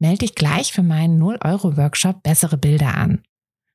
Melde 0.00 0.18
dich 0.18 0.34
gleich 0.34 0.72
für 0.72 0.82
meinen 0.82 1.22
0-Euro-Workshop 1.22 2.22
Bessere 2.22 2.56
Bilder 2.56 2.96
an. 2.96 3.22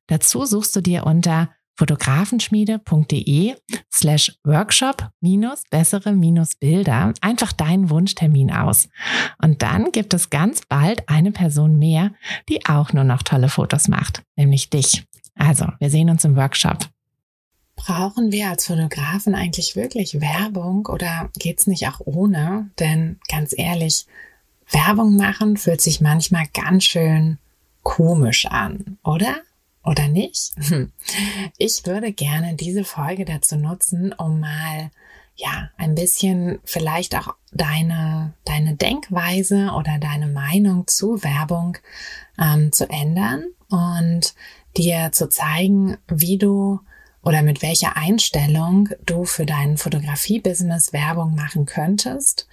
Dazu 0.08 0.46
suchst 0.46 0.76
du 0.76 0.82
dir 0.82 1.06
unter 1.06 1.50
fotografenschmiede.de 1.78 3.56
slash 3.94 4.38
workshop 4.44 5.10
minus 5.22 5.64
bessere 5.70 6.14
minus 6.14 6.56
Bilder 6.56 7.14
einfach 7.22 7.52
deinen 7.52 7.90
Wunschtermin 7.90 8.52
aus. 8.52 8.90
Und 9.42 9.62
dann 9.62 9.92
gibt 9.92 10.14
es 10.14 10.30
ganz 10.30 10.62
bald 10.68 11.08
eine 11.10 11.32
Person 11.32 11.78
mehr, 11.78 12.12
die 12.50 12.66
auch 12.66 12.94
nur 12.94 13.04
noch 13.04 13.24
tolle 13.24 13.50
Fotos 13.50 13.88
macht, 13.88 14.24
nämlich 14.36 14.70
dich. 14.70 15.06
Also, 15.36 15.68
wir 15.80 15.90
sehen 15.90 16.10
uns 16.10 16.24
im 16.24 16.36
Workshop. 16.38 16.88
Brauchen 17.76 18.32
wir 18.32 18.50
als 18.50 18.68
Fotografen 18.68 19.36
eigentlich 19.36 19.76
wirklich 19.76 20.22
Werbung 20.22 20.86
oder 20.86 21.30
geht's 21.38 21.68
nicht 21.68 21.88
auch 21.90 22.00
ohne? 22.00 22.72
Denn 22.80 23.20
ganz 23.28 23.54
ehrlich, 23.56 24.06
Werbung 24.70 25.16
machen 25.16 25.58
fühlt 25.58 25.82
sich 25.82 26.02
manchmal 26.02 26.46
ganz 26.54 26.86
schön 26.86 27.38
komisch 27.84 28.46
an, 28.46 28.98
oder? 29.04 29.36
Oder 29.84 30.08
nicht? 30.08 30.54
Ich 31.58 31.86
würde 31.86 32.12
gerne 32.12 32.56
diese 32.56 32.84
Folge 32.84 33.24
dazu 33.24 33.56
nutzen, 33.56 34.14
um 34.14 34.40
mal 34.40 34.90
ja, 35.36 35.70
ein 35.78 35.96
bisschen 35.96 36.60
vielleicht 36.64 37.16
auch 37.16 37.36
deine, 37.52 38.34
deine 38.46 38.76
Denkweise 38.76 39.72
oder 39.78 40.00
deine 40.00 40.28
Meinung 40.28 40.88
zu 40.88 41.24
Werbung 41.24 41.78
ähm, 42.40 42.72
zu 42.72 42.90
ändern 42.90 43.46
und 43.70 44.34
dir 44.78 45.12
zu 45.12 45.30
zeigen, 45.30 45.98
wie 46.08 46.38
du 46.38 46.80
oder 47.26 47.42
mit 47.42 47.64
welcher 47.64 47.98
Einstellung 47.98 48.90
du 49.06 49.26
für 49.26 49.46
dein 49.46 49.78
Fotografie-Business 49.78 50.94
Werbung 50.94 51.36
machen 51.36 51.66
könntest 51.66 52.48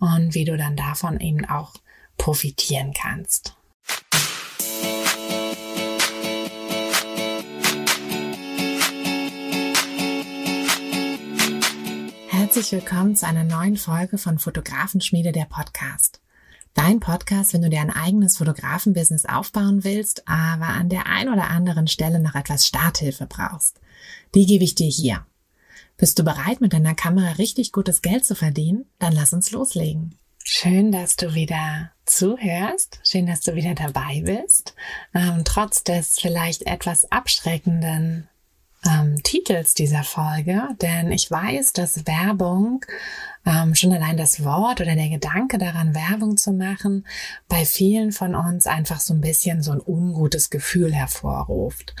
und 0.00 0.34
wie 0.34 0.44
du 0.44 0.56
dann 0.56 0.76
davon 0.76 1.20
eben 1.20 1.44
auch 1.44 1.74
profitieren 2.18 2.92
kannst. 2.92 3.54
Herzlich 12.28 12.72
willkommen 12.72 13.14
zu 13.14 13.26
einer 13.26 13.44
neuen 13.44 13.76
Folge 13.76 14.18
von 14.18 14.38
Fotografenschmiede 14.38 15.30
der 15.30 15.44
Podcast. 15.44 16.20
Dein 16.76 17.00
Podcast, 17.00 17.54
wenn 17.54 17.62
du 17.62 17.70
dir 17.70 17.80
ein 17.80 17.90
eigenes 17.90 18.36
Fotografenbusiness 18.36 19.24
aufbauen 19.24 19.82
willst, 19.82 20.28
aber 20.28 20.68
an 20.68 20.90
der 20.90 21.06
ein 21.06 21.30
oder 21.30 21.48
anderen 21.48 21.88
Stelle 21.88 22.20
noch 22.20 22.34
etwas 22.34 22.66
Starthilfe 22.66 23.26
brauchst. 23.26 23.80
Die 24.34 24.44
gebe 24.44 24.62
ich 24.62 24.74
dir 24.74 24.86
hier. 24.86 25.24
Bist 25.96 26.18
du 26.18 26.22
bereit, 26.22 26.60
mit 26.60 26.74
deiner 26.74 26.94
Kamera 26.94 27.32
richtig 27.32 27.72
gutes 27.72 28.02
Geld 28.02 28.26
zu 28.26 28.34
verdienen? 28.34 28.84
Dann 28.98 29.14
lass 29.14 29.32
uns 29.32 29.52
loslegen. 29.52 30.18
Schön, 30.44 30.92
dass 30.92 31.16
du 31.16 31.32
wieder 31.32 31.92
zuhörst. 32.04 33.00
Schön, 33.02 33.26
dass 33.26 33.40
du 33.40 33.54
wieder 33.54 33.74
dabei 33.74 34.20
bist. 34.20 34.74
Ähm, 35.14 35.44
trotz 35.46 35.82
des 35.82 36.18
vielleicht 36.20 36.66
etwas 36.66 37.10
abschreckenden 37.10 38.28
ähm, 38.86 39.22
Titels 39.22 39.72
dieser 39.72 40.04
Folge, 40.04 40.62
denn 40.80 41.10
ich 41.10 41.30
weiß, 41.30 41.72
dass 41.72 42.06
Werbung 42.06 42.84
ähm, 43.46 43.76
schon 43.76 43.92
allein 43.92 44.16
das 44.16 44.44
Wort 44.44 44.80
oder 44.80 44.96
der 44.96 45.08
Gedanke 45.08 45.56
daran, 45.56 45.94
Werbung 45.94 46.36
zu 46.36 46.52
machen, 46.52 47.06
bei 47.48 47.64
vielen 47.64 48.10
von 48.10 48.34
uns 48.34 48.66
einfach 48.66 48.98
so 48.98 49.14
ein 49.14 49.20
bisschen 49.20 49.62
so 49.62 49.70
ein 49.70 49.80
ungutes 49.80 50.50
Gefühl 50.50 50.92
hervorruft. 50.92 51.94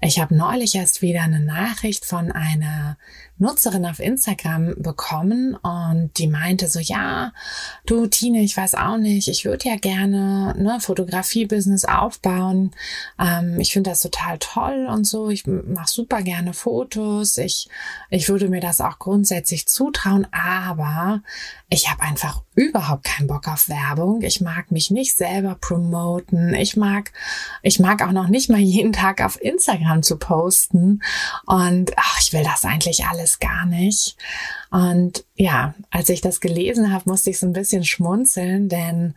Ich 0.00 0.18
habe 0.18 0.34
neulich 0.34 0.74
erst 0.74 1.00
wieder 1.00 1.22
eine 1.22 1.40
Nachricht 1.40 2.04
von 2.04 2.32
einer 2.32 2.98
Nutzerin 3.38 3.86
auf 3.86 4.00
Instagram 4.00 4.74
bekommen 4.78 5.54
und 5.54 6.10
die 6.18 6.26
meinte 6.26 6.66
so, 6.66 6.80
ja, 6.80 7.32
du 7.86 8.08
Tine, 8.08 8.40
ich 8.40 8.56
weiß 8.56 8.74
auch 8.74 8.96
nicht, 8.96 9.28
ich 9.28 9.44
würde 9.44 9.68
ja 9.68 9.76
gerne 9.76 10.54
ne, 10.58 10.78
Fotografie-Business 10.80 11.84
aufbauen. 11.84 12.72
Ähm, 13.20 13.60
ich 13.60 13.72
finde 13.72 13.90
das 13.90 14.00
total 14.00 14.38
toll 14.40 14.88
und 14.90 15.04
so. 15.04 15.30
Ich 15.30 15.46
mache 15.46 15.88
super 15.88 16.22
gerne 16.22 16.52
Fotos. 16.52 17.38
Ich, 17.38 17.68
ich 18.10 18.28
würde 18.28 18.48
mir 18.48 18.60
das 18.60 18.80
auch 18.80 18.98
grundsätzlich 18.98 19.68
zutrauen, 19.68 20.26
aber 20.32 20.87
ich 21.68 21.90
habe 21.90 22.02
einfach 22.02 22.42
überhaupt 22.54 23.04
keinen 23.04 23.28
Bock 23.28 23.46
auf 23.48 23.68
Werbung. 23.68 24.22
Ich 24.22 24.40
mag 24.40 24.70
mich 24.70 24.90
nicht 24.90 25.16
selber 25.16 25.56
promoten. 25.60 26.54
Ich 26.54 26.76
mag, 26.76 27.12
ich 27.62 27.78
mag 27.78 28.02
auch 28.02 28.12
noch 28.12 28.28
nicht 28.28 28.48
mal 28.48 28.58
jeden 28.58 28.92
Tag 28.92 29.22
auf 29.22 29.40
Instagram 29.40 30.02
zu 30.02 30.18
posten. 30.18 31.02
Und 31.46 31.92
ach, 31.96 32.20
ich 32.20 32.32
will 32.32 32.42
das 32.42 32.64
eigentlich 32.64 33.06
alles 33.06 33.38
gar 33.38 33.66
nicht. 33.66 34.16
Und 34.70 35.24
ja, 35.34 35.74
als 35.90 36.10
ich 36.10 36.20
das 36.20 36.40
gelesen 36.40 36.92
habe, 36.92 37.08
musste 37.08 37.30
ich 37.30 37.38
so 37.38 37.46
ein 37.46 37.54
bisschen 37.54 37.84
schmunzeln, 37.84 38.68
denn 38.68 39.14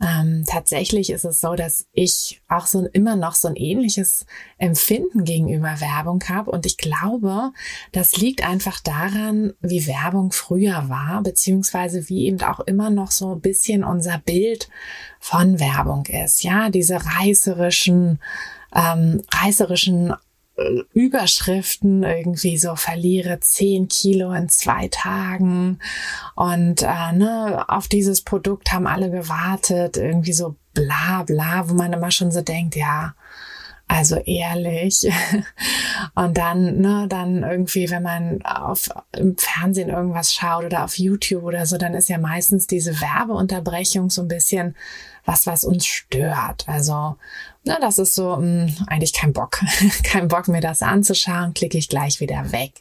ähm, 0.00 0.44
tatsächlich 0.46 1.10
ist 1.10 1.24
es 1.24 1.40
so, 1.40 1.54
dass 1.54 1.86
ich 1.92 2.40
auch 2.48 2.66
so 2.66 2.86
immer 2.92 3.14
noch 3.14 3.34
so 3.34 3.48
ein 3.48 3.56
ähnliches 3.56 4.24
Empfinden 4.56 5.24
gegenüber 5.24 5.80
Werbung 5.80 6.22
habe. 6.28 6.50
Und 6.50 6.64
ich 6.64 6.78
glaube, 6.78 7.52
das 7.92 8.16
liegt 8.16 8.46
einfach 8.46 8.80
daran, 8.80 9.52
wie 9.60 9.86
Werbung 9.86 10.32
früher 10.32 10.88
war, 10.88 11.22
beziehungsweise 11.22 12.08
wie 12.08 12.26
eben 12.26 12.40
auch 12.40 12.60
immer 12.60 12.88
noch 12.88 13.10
so 13.10 13.34
ein 13.34 13.40
bisschen 13.40 13.84
unser 13.84 14.18
Bild 14.18 14.70
von 15.20 15.60
Werbung 15.60 16.06
ist. 16.06 16.42
Ja, 16.44 16.70
diese 16.70 16.98
reißerischen, 17.04 18.20
ähm, 18.74 19.22
reißerischen 19.30 20.14
Überschriften 20.92 22.04
irgendwie 22.04 22.58
so 22.58 22.76
verliere 22.76 23.40
zehn 23.40 23.88
Kilo 23.88 24.32
in 24.32 24.48
zwei 24.48 24.88
Tagen 24.88 25.80
und 26.36 26.82
äh, 26.82 27.12
ne, 27.12 27.64
auf 27.68 27.88
dieses 27.88 28.22
Produkt 28.22 28.72
haben 28.72 28.86
alle 28.86 29.10
gewartet, 29.10 29.96
irgendwie 29.96 30.32
so 30.32 30.54
bla 30.72 31.24
bla, 31.24 31.68
wo 31.68 31.74
man 31.74 31.92
immer 31.92 32.10
schon 32.12 32.30
so 32.30 32.40
denkt, 32.40 32.76
ja, 32.76 33.14
also 33.86 34.16
ehrlich. 34.16 35.06
Und 36.14 36.38
dann, 36.38 36.78
ne, 36.80 37.06
dann 37.08 37.42
irgendwie, 37.42 37.90
wenn 37.90 38.02
man 38.02 38.42
auf 38.42 38.88
im 39.12 39.36
Fernsehen 39.36 39.90
irgendwas 39.90 40.32
schaut 40.32 40.64
oder 40.64 40.84
auf 40.84 40.98
YouTube 40.98 41.44
oder 41.44 41.66
so, 41.66 41.76
dann 41.76 41.94
ist 41.94 42.08
ja 42.08 42.18
meistens 42.18 42.66
diese 42.66 43.00
Werbeunterbrechung 43.00 44.10
so 44.10 44.22
ein 44.22 44.28
bisschen 44.28 44.74
was, 45.24 45.46
was 45.46 45.64
uns 45.64 45.86
stört. 45.86 46.66
Also 46.66 47.16
na, 47.66 47.78
das 47.80 47.98
ist 47.98 48.14
so, 48.14 48.36
mh, 48.36 48.66
hm, 48.66 48.74
eigentlich 48.88 49.14
kein 49.14 49.32
Bock. 49.32 49.60
kein 50.04 50.28
Bock, 50.28 50.48
mir 50.48 50.60
das 50.60 50.82
anzuschauen, 50.82 51.54
klicke 51.54 51.78
ich 51.78 51.88
gleich 51.88 52.20
wieder 52.20 52.52
weg. 52.52 52.72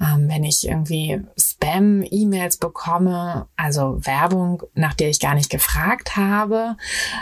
Ähm, 0.00 0.28
wenn 0.28 0.42
ich 0.42 0.66
irgendwie 0.66 1.20
Spam-E-Mails 1.38 2.56
bekomme, 2.56 3.46
also 3.56 3.98
Werbung, 4.06 4.62
nach 4.74 4.94
der 4.94 5.10
ich 5.10 5.20
gar 5.20 5.34
nicht 5.34 5.50
gefragt 5.50 6.16
habe, 6.16 6.76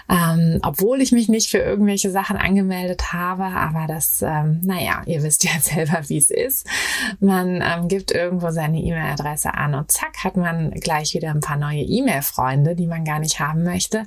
ähm, 0.09 0.61
obwohl 0.63 1.01
ich 1.01 1.11
mich 1.11 1.29
nicht 1.29 1.51
für 1.51 1.59
irgendwelche 1.59 2.13
Sachen 2.13 2.37
angemeldet 2.37 3.13
habe, 3.13 3.45
aber 3.45 3.87
das, 3.89 4.23
ähm, 4.23 4.61
naja, 4.63 5.03
ihr 5.07 5.25
wisst 5.25 5.43
ja 5.43 5.53
selber, 5.61 6.09
wie 6.09 6.19
es 6.19 6.31
ist. 6.31 6.65
Man 7.19 7.61
ähm, 7.61 7.89
gibt 7.89 8.13
irgendwo 8.13 8.51
seine 8.51 8.79
E-Mail-Adresse 8.79 9.53
an 9.53 9.75
und 9.75 9.91
zack, 9.91 10.23
hat 10.23 10.37
man 10.37 10.71
gleich 10.71 11.15
wieder 11.15 11.31
ein 11.31 11.41
paar 11.41 11.57
neue 11.57 11.83
E-Mail-Freunde, 11.83 12.77
die 12.77 12.87
man 12.87 13.05
gar 13.05 13.19
nicht 13.19 13.41
haben 13.41 13.65
möchte. 13.65 14.05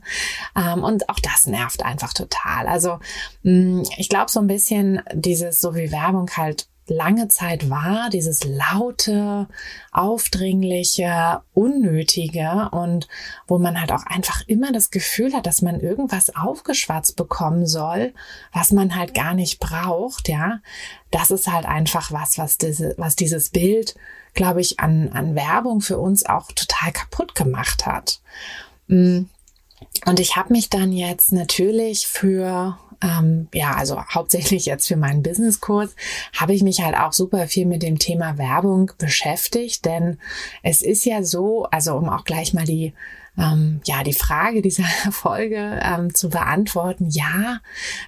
Ähm, 0.55 0.85
und 0.85 1.09
auch 1.09 1.19
das 1.19 1.47
nervt 1.47 1.83
einfach 1.83 2.13
total. 2.13 2.76
Also 2.77 2.99
mm, 3.41 3.81
ich 3.97 4.07
glaube 4.07 4.29
so 4.29 4.39
ein 4.39 4.45
bisschen 4.45 5.01
dieses, 5.11 5.59
so 5.59 5.73
wie 5.73 5.91
Werbung 5.91 6.29
halt 6.37 6.67
lange 6.89 7.27
Zeit 7.27 7.69
war, 7.69 8.09
dieses 8.11 8.43
laute, 8.43 9.47
aufdringliche, 9.91 11.41
unnötige 11.53 12.69
und 12.71 13.07
wo 13.47 13.57
man 13.57 13.81
halt 13.81 13.91
auch 13.91 14.05
einfach 14.05 14.43
immer 14.47 14.71
das 14.71 14.91
Gefühl 14.91 15.33
hat, 15.33 15.47
dass 15.47 15.63
man 15.63 15.79
irgendwas 15.79 16.35
aufgeschwatzt 16.35 17.15
bekommen 17.15 17.65
soll, 17.65 18.13
was 18.53 18.71
man 18.71 18.95
halt 18.95 19.15
gar 19.15 19.33
nicht 19.33 19.59
braucht, 19.59 20.29
ja. 20.29 20.59
Das 21.11 21.31
ist 21.31 21.51
halt 21.51 21.65
einfach 21.65 22.11
was, 22.11 22.37
was 22.37 22.57
diese, 22.57 22.93
was 22.97 23.15
dieses 23.15 23.49
Bild, 23.49 23.95
glaube 24.33 24.61
ich, 24.61 24.79
an, 24.79 25.09
an 25.09 25.35
Werbung 25.35 25.81
für 25.81 25.97
uns 25.97 26.25
auch 26.25 26.51
total 26.51 26.91
kaputt 26.91 27.35
gemacht 27.35 27.85
hat. 27.85 28.21
Mm. 28.87 29.23
Und 30.05 30.19
ich 30.19 30.35
habe 30.35 30.53
mich 30.53 30.69
dann 30.69 30.91
jetzt 30.91 31.31
natürlich 31.31 32.07
für 32.07 32.77
ähm, 33.01 33.47
ja, 33.53 33.75
also 33.75 34.01
hauptsächlich 34.01 34.65
jetzt 34.65 34.87
für 34.87 34.95
meinen 34.95 35.23
Businesskurs, 35.23 35.95
habe 36.35 36.53
ich 36.53 36.63
mich 36.63 36.81
halt 36.81 36.95
auch 36.95 37.13
super 37.13 37.47
viel 37.47 37.65
mit 37.65 37.83
dem 37.83 37.99
Thema 37.99 38.37
Werbung 38.37 38.91
beschäftigt, 38.97 39.85
denn 39.85 40.17
es 40.63 40.81
ist 40.81 41.05
ja 41.05 41.23
so, 41.23 41.65
also 41.65 41.95
um 41.95 42.09
auch 42.09 42.23
gleich 42.23 42.53
mal 42.53 42.65
die 42.65 42.93
ähm, 43.37 43.81
ja 43.85 44.03
die 44.03 44.13
Frage 44.13 44.61
dieser 44.61 44.83
Folge 45.11 45.79
ähm, 45.81 46.13
zu 46.13 46.29
beantworten. 46.29 47.09
Ja, 47.09 47.59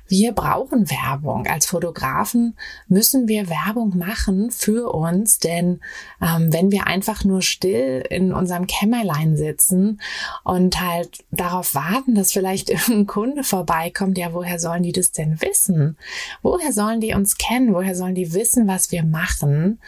wir 0.07 0.33
brauchen 0.33 0.89
Werbung. 0.89 1.47
Als 1.47 1.67
Fotografen 1.67 2.57
müssen 2.87 3.27
wir 3.27 3.49
Werbung 3.49 3.97
machen 3.97 4.51
für 4.51 4.93
uns, 4.93 5.39
denn 5.39 5.81
ähm, 6.21 6.51
wenn 6.51 6.71
wir 6.71 6.87
einfach 6.87 7.23
nur 7.23 7.41
still 7.41 8.03
in 8.09 8.33
unserem 8.33 8.67
Kämmerlein 8.67 9.37
sitzen 9.37 10.01
und 10.43 10.79
halt 10.81 11.23
darauf 11.31 11.75
warten, 11.75 12.15
dass 12.15 12.31
vielleicht 12.31 12.69
irgendein 12.69 13.07
Kunde 13.07 13.43
vorbeikommt, 13.43 14.17
ja, 14.17 14.33
woher 14.33 14.59
sollen 14.59 14.83
die 14.83 14.91
das 14.91 15.11
denn 15.11 15.41
wissen? 15.41 15.97
Woher 16.41 16.73
sollen 16.73 17.01
die 17.01 17.13
uns 17.13 17.37
kennen? 17.37 17.73
Woher 17.73 17.95
sollen 17.95 18.15
die 18.15 18.33
wissen, 18.33 18.67
was 18.67 18.91
wir 18.91 19.03
machen? 19.03 19.79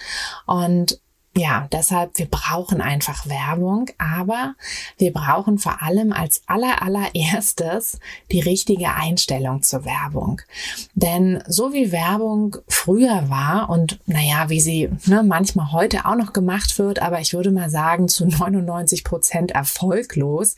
Und 0.45 0.99
ja, 1.37 1.69
deshalb, 1.71 2.17
wir 2.17 2.25
brauchen 2.25 2.81
einfach 2.81 3.25
Werbung, 3.25 3.89
aber 3.97 4.55
wir 4.97 5.13
brauchen 5.13 5.59
vor 5.59 5.81
allem 5.81 6.11
als 6.11 6.41
aller, 6.45 6.81
allererstes 6.81 7.99
die 8.33 8.41
richtige 8.41 8.93
Einstellung 8.93 9.61
zur 9.61 9.85
Werbung. 9.85 10.41
Denn 10.93 11.41
so 11.47 11.71
wie 11.71 11.93
Werbung 11.93 12.57
früher 12.67 13.29
war 13.29 13.69
und 13.69 13.97
naja, 14.07 14.49
wie 14.49 14.59
sie 14.59 14.89
ne, 15.05 15.23
manchmal 15.23 15.71
heute 15.71 16.05
auch 16.05 16.15
noch 16.15 16.33
gemacht 16.33 16.77
wird, 16.77 17.01
aber 17.01 17.21
ich 17.21 17.33
würde 17.33 17.51
mal 17.51 17.69
sagen 17.69 18.09
zu 18.09 18.25
99 18.25 19.05
Prozent 19.05 19.51
erfolglos. 19.51 20.57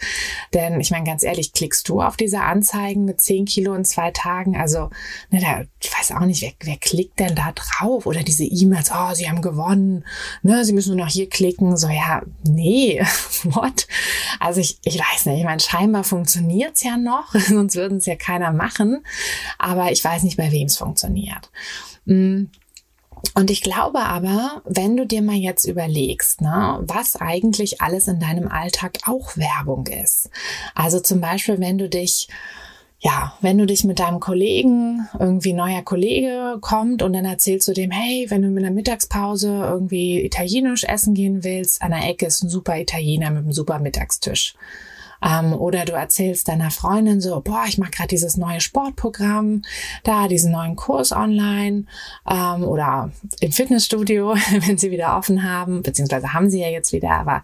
Denn 0.55 0.81
ich 0.81 0.89
meine, 0.89 1.05
ganz 1.05 1.21
ehrlich, 1.21 1.53
klickst 1.53 1.87
du 1.87 2.01
auf 2.01 2.17
diese 2.17 2.41
Anzeigen 2.41 3.05
mit 3.05 3.21
10 3.21 3.45
Kilo 3.45 3.75
in 3.75 3.85
zwei 3.85 4.09
Tagen? 4.09 4.57
Also, 4.57 4.89
ne, 5.29 5.39
da, 5.39 5.61
ich 5.79 5.95
weiß 5.95 6.13
auch 6.13 6.25
nicht, 6.25 6.41
wer, 6.41 6.53
wer 6.61 6.77
klickt 6.77 7.19
denn 7.19 7.35
da 7.35 7.51
drauf? 7.51 8.07
Oder 8.07 8.23
diese 8.23 8.43
E-Mails, 8.43 8.89
oh, 8.91 9.13
sie 9.13 9.29
haben 9.29 9.43
gewonnen, 9.43 10.03
ne? 10.41 10.62
Sie 10.63 10.73
müssen 10.73 10.95
nur 10.95 11.05
noch 11.05 11.11
hier 11.11 11.29
klicken. 11.29 11.77
So, 11.77 11.87
ja, 11.87 12.21
nee, 12.43 13.01
what? 13.43 13.87
Also 14.39 14.59
ich, 14.59 14.77
ich 14.83 14.99
weiß 14.99 15.27
nicht, 15.27 15.39
ich 15.39 15.45
meine, 15.45 15.59
scheinbar 15.59 16.03
funktioniert's 16.03 16.83
ja 16.83 16.97
noch, 16.97 17.33
sonst 17.47 17.75
würden 17.75 17.97
es 17.97 18.05
ja 18.05 18.15
keiner 18.15 18.51
machen. 18.51 19.05
Aber 19.57 19.91
ich 19.91 20.03
weiß 20.03 20.23
nicht, 20.23 20.37
bei 20.37 20.51
wem 20.51 20.67
es 20.67 20.77
funktioniert. 20.77 21.49
Mm. 22.05 22.45
Und 23.35 23.49
ich 23.49 23.61
glaube 23.61 23.99
aber, 23.99 24.61
wenn 24.65 24.97
du 24.97 25.05
dir 25.05 25.21
mal 25.21 25.35
jetzt 25.35 25.65
überlegst, 25.65 26.41
ne, 26.41 26.79
was 26.81 27.15
eigentlich 27.15 27.81
alles 27.81 28.07
in 28.07 28.19
deinem 28.19 28.49
Alltag 28.49 28.97
auch 29.05 29.37
Werbung 29.37 29.87
ist. 29.87 30.29
Also 30.75 30.99
zum 30.99 31.21
Beispiel, 31.21 31.59
wenn 31.59 31.77
du 31.77 31.87
dich 31.87 32.27
ja, 33.03 33.33
wenn 33.41 33.57
du 33.57 33.65
dich 33.65 33.83
mit 33.83 33.99
deinem 33.99 34.21
Kollegen, 34.21 35.09
irgendwie 35.19 35.51
neuer 35.51 35.81
Kollege 35.81 36.57
kommt 36.61 37.01
und 37.03 37.11
dann 37.11 37.25
erzählst 37.25 37.67
du 37.67 37.73
dem, 37.73 37.91
hey, 37.91 38.27
wenn 38.29 38.41
du 38.41 38.47
mit 38.47 38.63
einer 38.63 38.73
Mittagspause 38.73 39.49
irgendwie 39.49 40.23
italienisch 40.23 40.85
essen 40.85 41.13
gehen 41.13 41.43
willst, 41.43 41.81
an 41.81 41.91
der 41.91 42.07
Ecke 42.09 42.25
ist 42.25 42.43
ein 42.43 42.49
super 42.49 42.79
Italiener 42.79 43.29
mit 43.29 43.43
einem 43.43 43.51
super 43.51 43.79
Mittagstisch. 43.79 44.55
Ähm, 45.23 45.53
oder 45.53 45.85
du 45.85 45.93
erzählst 45.93 46.47
deiner 46.47 46.71
Freundin 46.71 47.21
so, 47.21 47.39
boah, 47.41 47.63
ich 47.67 47.77
mache 47.77 47.91
gerade 47.91 48.09
dieses 48.09 48.37
neue 48.37 48.61
Sportprogramm, 48.61 49.63
da 50.03 50.27
diesen 50.27 50.51
neuen 50.51 50.75
Kurs 50.75 51.11
online 51.11 51.85
ähm, 52.29 52.63
oder 52.63 53.11
im 53.39 53.51
Fitnessstudio, 53.51 54.35
wenn 54.67 54.77
sie 54.77 54.91
wieder 54.91 55.17
offen 55.17 55.43
haben, 55.43 55.81
beziehungsweise 55.81 56.33
haben 56.33 56.49
sie 56.49 56.61
ja 56.61 56.69
jetzt 56.69 56.93
wieder, 56.93 57.11
aber 57.11 57.41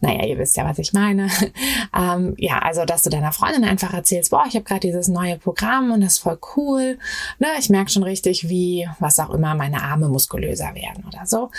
naja, 0.00 0.24
ihr 0.26 0.38
wisst 0.38 0.56
ja, 0.56 0.64
was 0.64 0.78
ich 0.78 0.92
meine. 0.92 1.28
ähm, 1.96 2.34
ja, 2.36 2.58
also 2.58 2.84
dass 2.84 3.02
du 3.02 3.10
deiner 3.10 3.32
Freundin 3.32 3.64
einfach 3.64 3.94
erzählst, 3.94 4.30
boah, 4.30 4.44
ich 4.46 4.54
habe 4.54 4.64
gerade 4.64 4.80
dieses 4.80 5.08
neue 5.08 5.38
Programm 5.38 5.90
und 5.92 6.00
das 6.00 6.14
ist 6.14 6.18
voll 6.18 6.38
cool. 6.56 6.98
Ne, 7.38 7.48
ich 7.58 7.70
merke 7.70 7.90
schon 7.90 8.02
richtig, 8.02 8.48
wie, 8.48 8.88
was 8.98 9.18
auch 9.18 9.30
immer, 9.30 9.54
meine 9.54 9.82
Arme 9.82 10.08
muskulöser 10.08 10.74
werden 10.74 11.04
oder 11.06 11.26
so. 11.26 11.50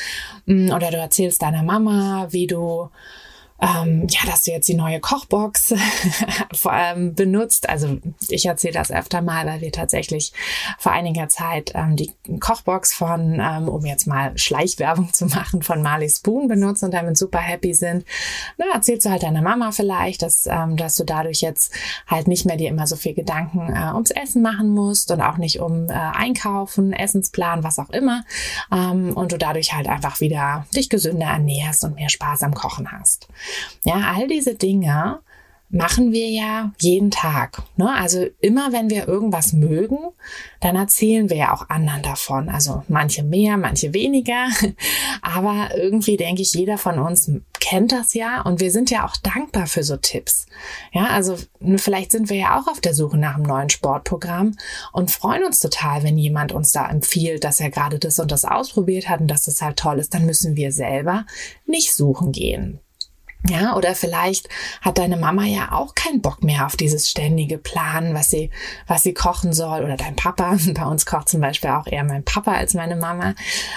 Mm, 0.45 0.71
oder 0.71 0.91
du 0.91 0.97
erzählst 0.97 1.41
deiner 1.41 1.63
Mama, 1.63 2.27
wie 2.29 2.47
du 2.47 2.89
ähm, 3.63 4.07
ja, 4.09 4.29
dass 4.29 4.43
du 4.43 4.51
jetzt 4.51 4.67
die 4.67 4.73
neue 4.73 4.99
Kochbox 4.99 5.73
vor 6.53 6.73
allem 6.73 7.15
benutzt. 7.15 7.69
Also 7.69 7.97
ich 8.27 8.45
erzähle 8.45 8.73
das 8.73 8.91
öfter 8.91 9.21
mal, 9.21 9.45
weil 9.45 9.61
wir 9.61 9.71
tatsächlich 9.71 10.33
vor 10.77 10.91
einiger 10.91 11.29
Zeit 11.29 11.71
ähm, 11.73 11.95
die 11.95 12.11
Kochbox 12.39 12.93
von, 12.93 13.39
ähm, 13.41 13.69
um 13.69 13.85
jetzt 13.85 14.05
mal 14.05 14.37
Schleichwerbung 14.37 15.13
zu 15.13 15.27
machen, 15.27 15.61
von 15.61 15.81
Marley 15.81 16.09
Spoon 16.09 16.47
benutzen 16.47 16.85
und 16.85 16.93
damit 16.93 17.17
super 17.17 17.39
happy 17.39 17.73
sind. 17.73 18.05
Na, 18.57 18.65
erzählst 18.73 19.05
du 19.05 19.11
halt 19.11 19.23
deiner 19.23 19.41
Mama 19.41 19.71
vielleicht, 19.71 20.21
dass, 20.21 20.45
ähm, 20.47 20.75
dass 20.75 20.95
du 20.95 21.05
dadurch 21.05 21.41
jetzt 21.41 21.73
halt 22.07 22.27
nicht 22.27 22.45
mehr 22.45 22.57
dir 22.57 22.69
immer 22.69 22.87
so 22.87 22.95
viel 22.95 23.13
Gedanken 23.13 23.73
äh, 23.73 23.93
ums 23.93 24.11
Essen 24.11 24.41
machen 24.41 24.69
musst 24.69 25.11
und 25.11 25.21
auch 25.21 25.37
nicht 25.37 25.59
um 25.59 25.89
äh, 25.89 25.93
Einkaufen, 25.93 26.91
Essensplan, 26.91 27.63
was 27.63 27.79
auch 27.79 27.89
immer. 27.91 28.25
Ähm, 28.71 29.15
und 29.15 29.31
du 29.31 29.37
dadurch 29.37 29.73
halt 29.73 29.87
einfach 29.87 30.19
wieder 30.19 30.65
dich 30.75 30.89
gesünder 30.89 31.27
ernährst 31.27 31.85
und 31.85 31.95
mehr 31.95 32.09
Spaß 32.09 32.43
am 32.43 32.53
Kochen 32.53 32.91
hast. 32.91 33.27
Ja, 33.83 34.13
all 34.15 34.27
diese 34.27 34.55
Dinge 34.55 35.19
machen 35.73 36.11
wir 36.11 36.29
ja 36.29 36.71
jeden 36.79 37.09
Tag. 37.09 37.63
Ne? 37.77 37.91
Also 37.91 38.27
immer 38.39 38.71
wenn 38.71 38.91
wir 38.91 39.07
irgendwas 39.07 39.53
mögen, 39.53 39.97
dann 40.61 40.75
erzählen 40.75 41.29
wir 41.31 41.37
ja 41.37 41.53
auch 41.53 41.67
anderen 41.67 42.03
davon. 42.03 42.47
Also 42.47 42.83
manche 42.87 43.23
mehr, 43.23 43.57
manche 43.57 43.91
weniger. 43.91 44.49
Aber 45.23 45.75
irgendwie 45.75 46.15
denke 46.15 46.43
ich, 46.43 46.53
jeder 46.53 46.77
von 46.77 46.99
uns 46.99 47.31
kennt 47.59 47.91
das 47.91 48.13
ja 48.13 48.41
und 48.41 48.59
wir 48.59 48.71
sind 48.71 48.91
ja 48.91 49.07
auch 49.07 49.17
dankbar 49.17 49.65
für 49.65 49.83
so 49.83 49.97
Tipps. 49.97 50.45
Ja, 50.91 51.07
also 51.07 51.37
vielleicht 51.77 52.11
sind 52.11 52.29
wir 52.29 52.37
ja 52.37 52.59
auch 52.59 52.67
auf 52.67 52.79
der 52.79 52.93
Suche 52.93 53.17
nach 53.17 53.35
einem 53.35 53.45
neuen 53.45 53.69
Sportprogramm 53.71 54.55
und 54.91 55.09
freuen 55.09 55.43
uns 55.43 55.59
total, 55.59 56.03
wenn 56.03 56.19
jemand 56.19 56.51
uns 56.51 56.71
da 56.71 56.87
empfiehlt, 56.87 57.43
dass 57.43 57.59
er 57.59 57.71
gerade 57.71 57.97
das 57.97 58.19
und 58.19 58.31
das 58.31 58.45
ausprobiert 58.45 59.09
hat 59.09 59.21
und 59.21 59.27
dass 59.27 59.45
das 59.45 59.61
halt 59.61 59.77
toll 59.77 59.97
ist. 59.97 60.13
Dann 60.13 60.27
müssen 60.27 60.55
wir 60.55 60.71
selber 60.71 61.25
nicht 61.65 61.95
suchen 61.95 62.31
gehen. 62.31 62.79
Ja, 63.49 63.75
oder 63.75 63.93
vielleicht 63.93 64.47
hat 64.81 64.97
deine 64.97 65.17
Mama 65.17 65.43
ja 65.43 65.73
auch 65.73 65.95
keinen 65.95 66.21
Bock 66.21 66.43
mehr 66.43 66.65
auf 66.65 66.77
dieses 66.77 67.09
ständige 67.09 67.57
Planen, 67.57 68.13
was 68.13 68.29
sie, 68.29 68.49
was 68.87 69.03
sie 69.03 69.13
kochen 69.13 69.51
soll, 69.51 69.83
oder 69.83 69.97
dein 69.97 70.15
Papa. 70.15 70.57
Bei 70.73 70.85
uns 70.85 71.05
kocht 71.05 71.27
zum 71.27 71.41
Beispiel 71.41 71.71
auch 71.71 71.87
eher 71.87 72.05
mein 72.05 72.23
Papa 72.23 72.53
als 72.53 72.73
meine 72.73 72.95
Mama. 72.95 73.35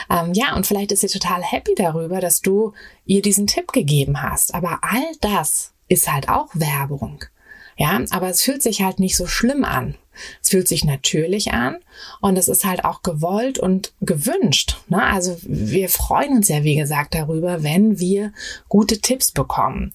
Ähm, 0.08 0.34
ja, 0.34 0.54
und 0.54 0.66
vielleicht 0.66 0.92
ist 0.92 1.00
sie 1.00 1.08
total 1.08 1.42
happy 1.42 1.74
darüber, 1.74 2.20
dass 2.20 2.40
du 2.42 2.74
ihr 3.04 3.22
diesen 3.22 3.48
Tipp 3.48 3.72
gegeben 3.72 4.22
hast. 4.22 4.54
Aber 4.54 4.78
all 4.82 5.04
das 5.20 5.72
ist 5.88 6.12
halt 6.12 6.28
auch 6.28 6.48
Werbung. 6.54 7.24
Ja, 7.76 8.00
aber 8.10 8.28
es 8.28 8.42
fühlt 8.42 8.62
sich 8.62 8.82
halt 8.82 9.00
nicht 9.00 9.16
so 9.16 9.26
schlimm 9.26 9.64
an. 9.64 9.96
Es 10.42 10.50
fühlt 10.50 10.68
sich 10.68 10.84
natürlich 10.84 11.52
an 11.52 11.78
und 12.20 12.36
es 12.36 12.48
ist 12.48 12.64
halt 12.64 12.84
auch 12.84 13.02
gewollt 13.02 13.58
und 13.58 13.92
gewünscht. 14.00 14.78
Ne? 14.88 15.02
Also 15.02 15.36
wir 15.42 15.88
freuen 15.88 16.36
uns 16.36 16.48
ja, 16.48 16.64
wie 16.64 16.76
gesagt, 16.76 17.14
darüber, 17.14 17.62
wenn 17.62 17.98
wir 17.98 18.32
gute 18.68 19.00
Tipps 19.00 19.32
bekommen. 19.32 19.92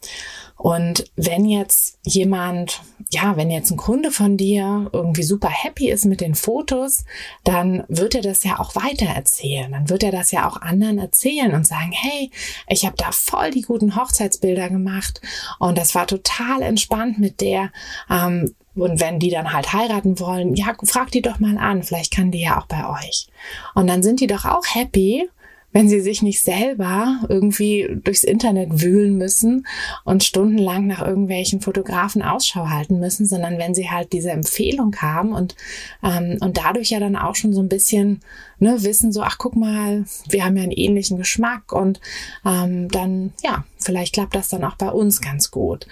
Und 0.61 1.05
wenn 1.15 1.45
jetzt 1.45 1.97
jemand, 2.03 2.81
ja, 3.09 3.35
wenn 3.35 3.49
jetzt 3.49 3.71
ein 3.71 3.77
Kunde 3.77 4.11
von 4.11 4.37
dir 4.37 4.91
irgendwie 4.93 5.23
super 5.23 5.49
happy 5.49 5.89
ist 5.89 6.05
mit 6.05 6.21
den 6.21 6.35
Fotos, 6.35 7.03
dann 7.43 7.83
wird 7.87 8.13
er 8.13 8.21
das 8.21 8.43
ja 8.43 8.59
auch 8.59 8.75
weiter 8.75 9.07
erzählen. 9.07 9.71
Dann 9.71 9.89
wird 9.89 10.03
er 10.03 10.11
das 10.11 10.29
ja 10.29 10.47
auch 10.47 10.61
anderen 10.61 10.99
erzählen 10.99 11.55
und 11.55 11.65
sagen, 11.65 11.91
hey, 11.91 12.29
ich 12.67 12.85
habe 12.85 12.95
da 12.95 13.11
voll 13.11 13.49
die 13.49 13.63
guten 13.63 13.95
Hochzeitsbilder 13.95 14.69
gemacht 14.69 15.19
und 15.57 15.79
das 15.79 15.95
war 15.95 16.05
total 16.05 16.61
entspannt 16.61 17.17
mit 17.17 17.41
der. 17.41 17.71
Ähm, 18.07 18.53
und 18.75 18.99
wenn 18.99 19.19
die 19.19 19.29
dann 19.29 19.53
halt 19.53 19.73
heiraten 19.73 20.19
wollen, 20.19 20.55
ja, 20.55 20.73
frag 20.83 21.11
die 21.11 21.21
doch 21.21 21.39
mal 21.39 21.57
an, 21.57 21.83
vielleicht 21.83 22.13
kann 22.13 22.31
die 22.31 22.41
ja 22.41 22.59
auch 22.59 22.67
bei 22.67 22.87
euch. 22.89 23.27
Und 23.75 23.87
dann 23.87 24.03
sind 24.03 24.19
die 24.19 24.27
doch 24.27 24.45
auch 24.45 24.63
happy, 24.73 25.29
wenn 25.73 25.87
sie 25.87 26.01
sich 26.01 26.21
nicht 26.21 26.41
selber 26.41 27.21
irgendwie 27.29 27.87
durchs 28.03 28.23
Internet 28.23 28.81
wühlen 28.81 29.17
müssen 29.17 29.65
und 30.03 30.23
stundenlang 30.23 30.87
nach 30.87 31.01
irgendwelchen 31.01 31.61
Fotografen 31.61 32.21
Ausschau 32.21 32.69
halten 32.69 32.99
müssen, 32.99 33.25
sondern 33.25 33.57
wenn 33.57 33.73
sie 33.73 33.89
halt 33.89 34.11
diese 34.11 34.31
Empfehlung 34.31 34.95
haben 34.97 35.33
und, 35.33 35.55
ähm, 36.03 36.37
und 36.41 36.57
dadurch 36.57 36.89
ja 36.89 36.99
dann 36.99 37.15
auch 37.15 37.35
schon 37.35 37.53
so 37.53 37.61
ein 37.61 37.69
bisschen 37.69 38.21
ne, 38.59 38.83
wissen, 38.83 39.11
so, 39.11 39.21
ach 39.21 39.37
guck 39.37 39.55
mal, 39.55 40.05
wir 40.29 40.45
haben 40.45 40.57
ja 40.57 40.63
einen 40.63 40.71
ähnlichen 40.71 41.17
Geschmack 41.17 41.71
und 41.71 42.01
ähm, 42.45 42.89
dann, 42.89 43.33
ja, 43.43 43.65
vielleicht 43.77 44.13
klappt 44.13 44.35
das 44.35 44.49
dann 44.49 44.63
auch 44.63 44.75
bei 44.75 44.89
uns 44.89 45.21
ganz 45.21 45.51
gut. 45.51 45.87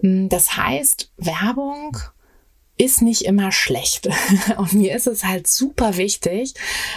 Hm, 0.00 0.28
das 0.28 0.56
heißt, 0.56 1.12
Werbung 1.18 1.96
ist 2.80 3.02
nicht 3.02 3.26
immer 3.26 3.52
schlecht. 3.52 4.08
Und 4.56 4.72
mir 4.72 4.96
ist 4.96 5.06
es 5.06 5.22
halt 5.22 5.46
super 5.46 5.98
wichtig, 5.98 6.54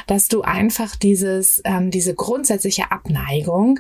dass 0.08 0.30
du 0.30 0.42
einfach 0.42 0.96
dieses, 0.96 1.62
ähm, 1.66 1.92
diese 1.92 2.16
grundsätzliche 2.16 2.92
Abneigung, 2.92 3.80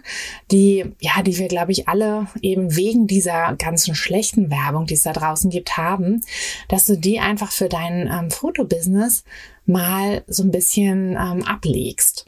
die, 0.51 0.85
ja, 0.99 1.21
die 1.23 1.37
wir, 1.37 1.47
glaube 1.47 1.71
ich, 1.71 1.87
alle 1.87 2.27
eben 2.41 2.75
wegen 2.75 3.07
dieser 3.07 3.55
ganzen 3.55 3.95
schlechten 3.95 4.51
Werbung, 4.51 4.85
die 4.85 4.95
es 4.95 5.03
da 5.03 5.13
draußen 5.13 5.49
gibt, 5.49 5.77
haben, 5.77 6.21
dass 6.67 6.85
du 6.85 6.97
die 6.97 7.19
einfach 7.19 7.53
für 7.53 7.69
dein 7.69 8.07
ähm, 8.07 8.29
Fotobusiness 8.31 9.23
mal 9.65 10.23
so 10.27 10.43
ein 10.43 10.51
bisschen 10.51 11.11
ähm, 11.11 11.43
ablegst. 11.43 12.25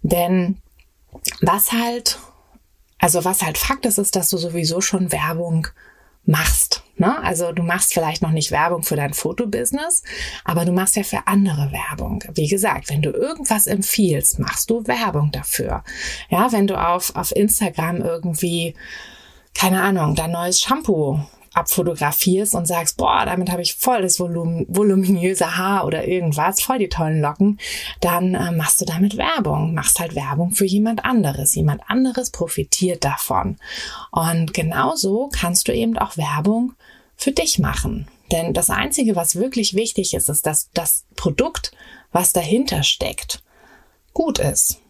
Denn 0.00 0.56
was 1.42 1.72
halt, 1.72 2.18
also 2.98 3.26
was 3.26 3.42
halt 3.42 3.58
Fakt 3.58 3.84
ist, 3.84 3.98
ist, 3.98 4.16
dass 4.16 4.30
du 4.30 4.38
sowieso 4.38 4.80
schon 4.80 5.12
Werbung 5.12 5.68
machst. 6.24 6.82
Ne? 6.98 7.22
Also 7.22 7.52
du 7.52 7.62
machst 7.62 7.94
vielleicht 7.94 8.22
noch 8.22 8.32
nicht 8.32 8.50
Werbung 8.50 8.82
für 8.82 8.96
dein 8.96 9.14
Fotobusiness, 9.14 10.02
aber 10.44 10.64
du 10.64 10.72
machst 10.72 10.96
ja 10.96 11.02
für 11.02 11.26
andere 11.26 11.70
Werbung. 11.72 12.24
Wie 12.34 12.48
gesagt, 12.48 12.90
wenn 12.90 13.02
du 13.02 13.10
irgendwas 13.10 13.66
empfiehlst, 13.66 14.38
machst 14.38 14.70
du 14.70 14.86
Werbung 14.86 15.30
dafür. 15.30 15.84
Ja, 16.28 16.52
wenn 16.52 16.66
du 16.66 16.80
auf, 16.80 17.14
auf 17.14 17.34
Instagram 17.34 18.00
irgendwie, 18.00 18.74
keine 19.54 19.82
Ahnung, 19.82 20.14
dein 20.14 20.32
neues 20.32 20.60
Shampoo 20.60 21.20
abfotografierst 21.58 22.54
und 22.54 22.66
sagst, 22.66 22.96
boah, 22.96 23.24
damit 23.24 23.50
habe 23.50 23.62
ich 23.62 23.74
voll 23.74 24.02
das 24.02 24.20
Volum 24.20 24.64
voluminöse 24.68 25.56
Haar 25.56 25.86
oder 25.86 26.06
irgendwas, 26.06 26.60
voll 26.60 26.78
die 26.78 26.88
tollen 26.88 27.20
Locken, 27.20 27.58
dann 28.00 28.34
äh, 28.34 28.52
machst 28.52 28.80
du 28.80 28.84
damit 28.84 29.16
Werbung, 29.16 29.74
machst 29.74 29.98
halt 29.98 30.14
Werbung 30.14 30.52
für 30.52 30.66
jemand 30.66 31.04
anderes. 31.04 31.54
Jemand 31.54 31.82
anderes 31.88 32.30
profitiert 32.30 33.04
davon. 33.04 33.56
Und 34.10 34.54
genauso 34.54 35.30
kannst 35.32 35.68
du 35.68 35.74
eben 35.74 35.98
auch 35.98 36.16
Werbung 36.16 36.74
für 37.18 37.32
dich 37.32 37.58
machen. 37.58 38.08
Denn 38.32 38.54
das 38.54 38.70
Einzige, 38.70 39.16
was 39.16 39.36
wirklich 39.36 39.74
wichtig 39.74 40.14
ist, 40.14 40.28
ist, 40.28 40.46
dass 40.46 40.70
das 40.72 41.04
Produkt, 41.16 41.72
was 42.12 42.32
dahinter 42.32 42.82
steckt, 42.82 43.42
gut 44.14 44.38
ist. 44.38 44.80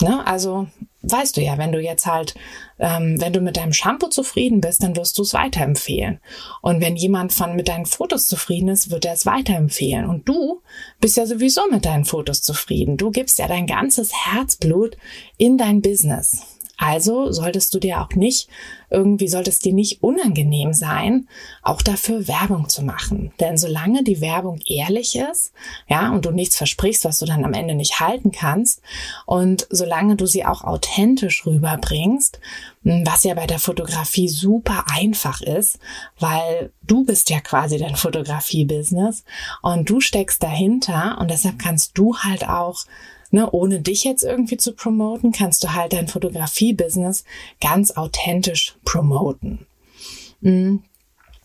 Ne? 0.00 0.26
Also 0.26 0.68
weißt 1.02 1.36
du 1.36 1.40
ja, 1.40 1.56
wenn 1.58 1.72
du 1.72 1.80
jetzt 1.80 2.06
halt, 2.06 2.34
ähm, 2.78 3.20
wenn 3.20 3.32
du 3.32 3.40
mit 3.40 3.56
deinem 3.56 3.72
Shampoo 3.72 4.08
zufrieden 4.08 4.60
bist, 4.60 4.82
dann 4.82 4.96
wirst 4.96 5.16
du 5.18 5.22
es 5.22 5.34
weiterempfehlen. 5.34 6.20
Und 6.62 6.80
wenn 6.80 6.96
jemand 6.96 7.32
von 7.32 7.56
mit 7.56 7.68
deinen 7.68 7.86
Fotos 7.86 8.26
zufrieden 8.26 8.68
ist, 8.68 8.90
wird 8.90 9.04
er 9.04 9.14
es 9.14 9.26
weiterempfehlen. 9.26 10.06
Und 10.06 10.28
du 10.28 10.62
bist 11.00 11.16
ja 11.16 11.26
sowieso 11.26 11.62
mit 11.70 11.84
deinen 11.84 12.04
Fotos 12.04 12.42
zufrieden. 12.42 12.96
Du 12.96 13.10
gibst 13.10 13.38
ja 13.38 13.48
dein 13.48 13.66
ganzes 13.66 14.12
Herzblut 14.12 14.96
in 15.36 15.58
dein 15.58 15.80
Business. 15.80 16.42
Also 16.80 17.30
solltest 17.30 17.74
du 17.74 17.78
dir 17.78 18.00
auch 18.00 18.14
nicht, 18.14 18.48
irgendwie 18.88 19.28
sollte 19.28 19.50
es 19.50 19.58
dir 19.58 19.74
nicht 19.74 20.02
unangenehm 20.02 20.72
sein, 20.72 21.28
auch 21.62 21.82
dafür 21.82 22.26
Werbung 22.26 22.70
zu 22.70 22.82
machen. 22.82 23.32
Denn 23.38 23.58
solange 23.58 24.02
die 24.02 24.22
Werbung 24.22 24.60
ehrlich 24.66 25.14
ist, 25.14 25.52
ja, 25.88 26.10
und 26.10 26.24
du 26.24 26.30
nichts 26.30 26.56
versprichst, 26.56 27.04
was 27.04 27.18
du 27.18 27.26
dann 27.26 27.44
am 27.44 27.52
Ende 27.52 27.74
nicht 27.74 28.00
halten 28.00 28.32
kannst, 28.32 28.80
und 29.26 29.66
solange 29.68 30.16
du 30.16 30.24
sie 30.24 30.46
auch 30.46 30.64
authentisch 30.64 31.44
rüberbringst, 31.44 32.40
hm, 32.84 33.06
was 33.06 33.24
ja 33.24 33.34
bei 33.34 33.46
der 33.46 33.58
Fotografie 33.58 34.28
super 34.28 34.84
einfach 34.90 35.42
ist, 35.42 35.78
weil 36.18 36.72
du 36.82 37.04
bist 37.04 37.28
ja 37.28 37.40
quasi 37.40 37.76
dein 37.76 37.96
Fotografie-Business 37.96 39.24
und 39.60 39.90
du 39.90 40.00
steckst 40.00 40.42
dahinter 40.42 41.18
und 41.20 41.30
deshalb 41.30 41.58
kannst 41.58 41.98
du 41.98 42.16
halt 42.16 42.48
auch 42.48 42.86
ne, 43.30 43.50
ohne 43.50 43.80
dich 43.80 44.04
jetzt 44.04 44.22
irgendwie 44.22 44.56
zu 44.56 44.72
promoten, 44.72 45.32
kannst 45.32 45.64
du 45.64 45.72
halt 45.72 45.92
dein 45.92 46.08
Fotografie-Business 46.08 47.24
ganz 47.60 47.92
authentisch 47.92 48.76
promoten. 48.84 49.66
Mhm. 50.40 50.82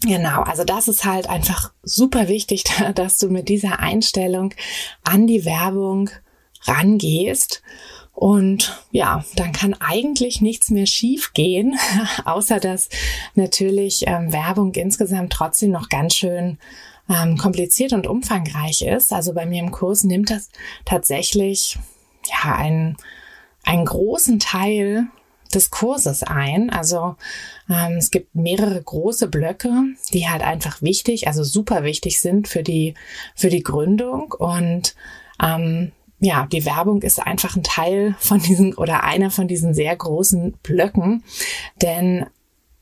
Genau, 0.04 0.42
also 0.42 0.64
das 0.64 0.88
ist 0.88 1.06
halt 1.06 1.30
einfach 1.30 1.72
super 1.82 2.28
wichtig, 2.28 2.64
dass 2.96 3.18
du 3.18 3.30
mit 3.30 3.50
dieser 3.50 3.80
Einstellung 3.80 4.54
an 5.04 5.28
die 5.28 5.46
Werbung 5.46 6.10
rangehst. 6.64 7.62
Und 8.14 8.82
ja, 8.92 9.26
dann 9.36 9.52
kann 9.52 9.74
eigentlich 9.74 10.40
nichts 10.40 10.70
mehr 10.70 10.86
schief 10.86 11.34
gehen, 11.34 11.78
außer 12.26 12.60
dass 12.62 12.88
natürlich 13.34 14.06
ähm, 14.08 14.32
Werbung 14.32 14.74
insgesamt 14.74 15.34
trotzdem 15.34 15.72
noch 15.72 15.90
ganz 15.90 16.16
schön 16.16 16.58
ähm, 17.10 17.38
kompliziert 17.38 17.94
und 17.94 18.08
umfangreich 18.08 18.82
ist. 18.82 19.14
Also 19.14 19.34
bei 19.34 19.46
mir 19.46 19.62
im 19.62 19.72
Kurs 19.72 20.04
nimmt 20.04 20.30
das 20.30 20.50
tatsächlich 20.86 21.78
ja 22.26 22.56
einen, 22.56 22.98
einen 23.64 23.86
großen 23.86 24.40
Teil 24.40 25.08
des 25.54 25.72
Kurses 25.72 26.24
ein. 26.24 26.70
Also 26.70 27.16
ähm, 27.70 27.98
es 27.98 28.12
gibt 28.12 28.36
mehrere 28.36 28.82
große 28.82 29.28
Blöcke, 29.28 29.72
die 30.14 30.28
halt 30.28 30.42
einfach 30.42 30.82
wichtig, 30.82 31.28
also 31.28 31.44
super 31.44 31.84
wichtig 31.84 32.20
sind 32.20 32.48
für 32.48 32.64
die 32.64 32.94
für 33.36 33.50
die 33.50 33.64
Gründung 33.64 34.34
und 34.38 34.96
ähm, 35.42 35.92
ja, 36.20 36.48
die 36.50 36.66
Werbung 36.66 37.02
ist 37.02 37.22
einfach 37.22 37.56
ein 37.56 37.64
Teil 37.64 38.16
von 38.20 38.40
diesen 38.40 38.74
oder 38.74 39.04
einer 39.04 39.32
von 39.32 39.48
diesen 39.48 39.74
sehr 39.74 39.96
großen 39.96 40.54
Blöcken, 40.64 41.24
denn 41.82 42.26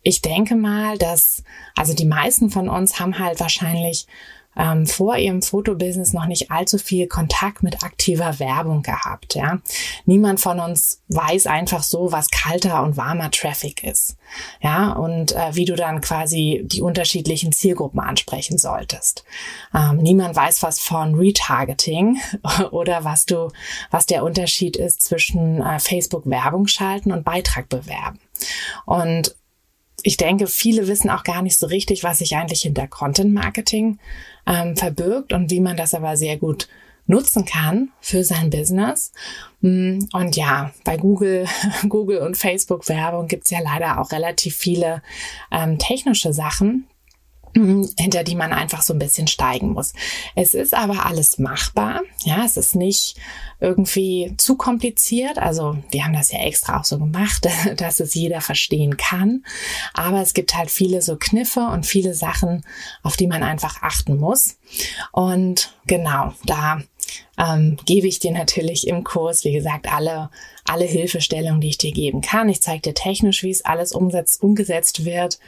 ich 0.03 0.21
denke 0.21 0.55
mal, 0.55 0.97
dass, 0.97 1.43
also 1.75 1.93
die 1.93 2.05
meisten 2.05 2.49
von 2.49 2.69
uns 2.69 2.99
haben 2.99 3.19
halt 3.19 3.39
wahrscheinlich 3.39 4.07
ähm, 4.55 4.85
vor 4.85 5.17
ihrem 5.17 5.41
Fotobusiness 5.41 6.13
noch 6.13 6.25
nicht 6.25 6.51
allzu 6.51 6.77
viel 6.77 7.07
Kontakt 7.07 7.63
mit 7.63 7.83
aktiver 7.83 8.39
Werbung 8.39 8.83
gehabt. 8.83 9.35
Ja, 9.35 9.59
niemand 10.05 10.39
von 10.39 10.59
uns 10.59 11.01
weiß 11.09 11.47
einfach 11.47 11.83
so, 11.83 12.11
was 12.11 12.29
kalter 12.29 12.83
und 12.83 12.97
warmer 12.97 13.31
Traffic 13.31 13.83
ist. 13.83 14.17
Ja, 14.61 14.91
und 14.91 15.35
äh, 15.35 15.55
wie 15.55 15.65
du 15.65 15.75
dann 15.75 16.01
quasi 16.01 16.63
die 16.65 16.81
unterschiedlichen 16.81 17.51
Zielgruppen 17.51 17.99
ansprechen 17.99 18.57
solltest. 18.57 19.23
Ähm, 19.73 19.97
niemand 19.97 20.35
weiß 20.35 20.63
was 20.63 20.79
von 20.79 21.15
Retargeting 21.15 22.19
oder 22.71 23.03
was 23.03 23.25
du, 23.25 23.49
was 23.89 24.05
der 24.05 24.23
Unterschied 24.23 24.77
ist 24.77 25.01
zwischen 25.01 25.61
äh, 25.61 25.79
Facebook 25.79 26.25
Werbung 26.25 26.67
schalten 26.67 27.11
und 27.11 27.23
Beitrag 27.23 27.69
bewerben. 27.69 28.19
Und 28.85 29.35
ich 30.03 30.17
denke, 30.17 30.47
viele 30.47 30.87
wissen 30.87 31.09
auch 31.09 31.23
gar 31.23 31.41
nicht 31.41 31.57
so 31.57 31.67
richtig, 31.67 32.03
was 32.03 32.19
sich 32.19 32.35
eigentlich 32.35 32.61
hinter 32.61 32.87
Content 32.87 33.33
Marketing 33.33 33.99
ähm, 34.45 34.75
verbirgt 34.75 35.33
und 35.33 35.49
wie 35.49 35.61
man 35.61 35.77
das 35.77 35.93
aber 35.93 36.17
sehr 36.17 36.37
gut 36.37 36.67
nutzen 37.07 37.45
kann 37.45 37.89
für 37.99 38.23
sein 38.23 38.49
Business. 38.49 39.11
Mm, 39.61 39.99
und 40.13 40.35
ja, 40.35 40.71
bei 40.83 40.97
Google, 40.97 41.47
Google 41.89 42.19
und 42.19 42.37
Facebook 42.37 42.87
Werbung 42.87 43.27
gibt's 43.27 43.49
ja 43.49 43.59
leider 43.61 43.99
auch 43.99 44.11
relativ 44.11 44.55
viele 44.55 45.01
ähm, 45.51 45.79
technische 45.79 46.33
Sachen, 46.33 46.85
hinter 47.97 48.23
die 48.23 48.35
man 48.35 48.53
einfach 48.53 48.81
so 48.81 48.93
ein 48.93 48.99
bisschen 48.99 49.27
steigen 49.27 49.73
muss. 49.73 49.93
Es 50.35 50.53
ist 50.53 50.73
aber 50.73 51.05
alles 51.05 51.37
machbar. 51.37 52.01
Ja, 52.23 52.43
es 52.45 52.57
ist 52.57 52.75
nicht 52.75 53.15
irgendwie 53.59 54.33
zu 54.37 54.55
kompliziert. 54.55 55.37
Also 55.37 55.77
wir 55.91 56.03
haben 56.03 56.13
das 56.13 56.31
ja 56.31 56.39
extra 56.39 56.79
auch 56.79 56.85
so 56.85 56.99
gemacht, 56.99 57.47
dass 57.77 57.99
es 57.99 58.13
jeder 58.13 58.41
verstehen 58.41 58.97
kann. 58.97 59.43
Aber 59.93 60.21
es 60.21 60.33
gibt 60.33 60.55
halt 60.55 60.71
viele 60.71 61.01
so 61.01 61.15
Kniffe 61.17 61.61
und 61.61 61.85
viele 61.85 62.13
Sachen, 62.13 62.63
auf 63.03 63.17
die 63.17 63.27
man 63.27 63.43
einfach 63.43 63.81
achten 63.81 64.17
muss. 64.17 64.57
Und 65.11 65.73
genau, 65.85 66.33
da 66.45 66.81
ähm, 67.37 67.77
gebe 67.85 68.07
ich 68.07 68.19
dir 68.19 68.31
natürlich 68.31 68.87
im 68.87 69.03
Kurs, 69.03 69.43
wie 69.43 69.53
gesagt, 69.53 69.91
alle, 69.91 70.29
alle 70.65 70.85
Hilfestellungen, 70.85 71.61
die 71.61 71.69
ich 71.69 71.77
dir 71.77 71.91
geben 71.91 72.21
kann. 72.21 72.49
Ich 72.49 72.61
zeige 72.61 72.81
dir 72.81 72.93
technisch, 72.93 73.43
wie 73.43 73.49
es 73.49 73.65
alles 73.65 73.91
umsetzt, 73.91 74.41
umgesetzt 74.43 75.05
wird. 75.05 75.39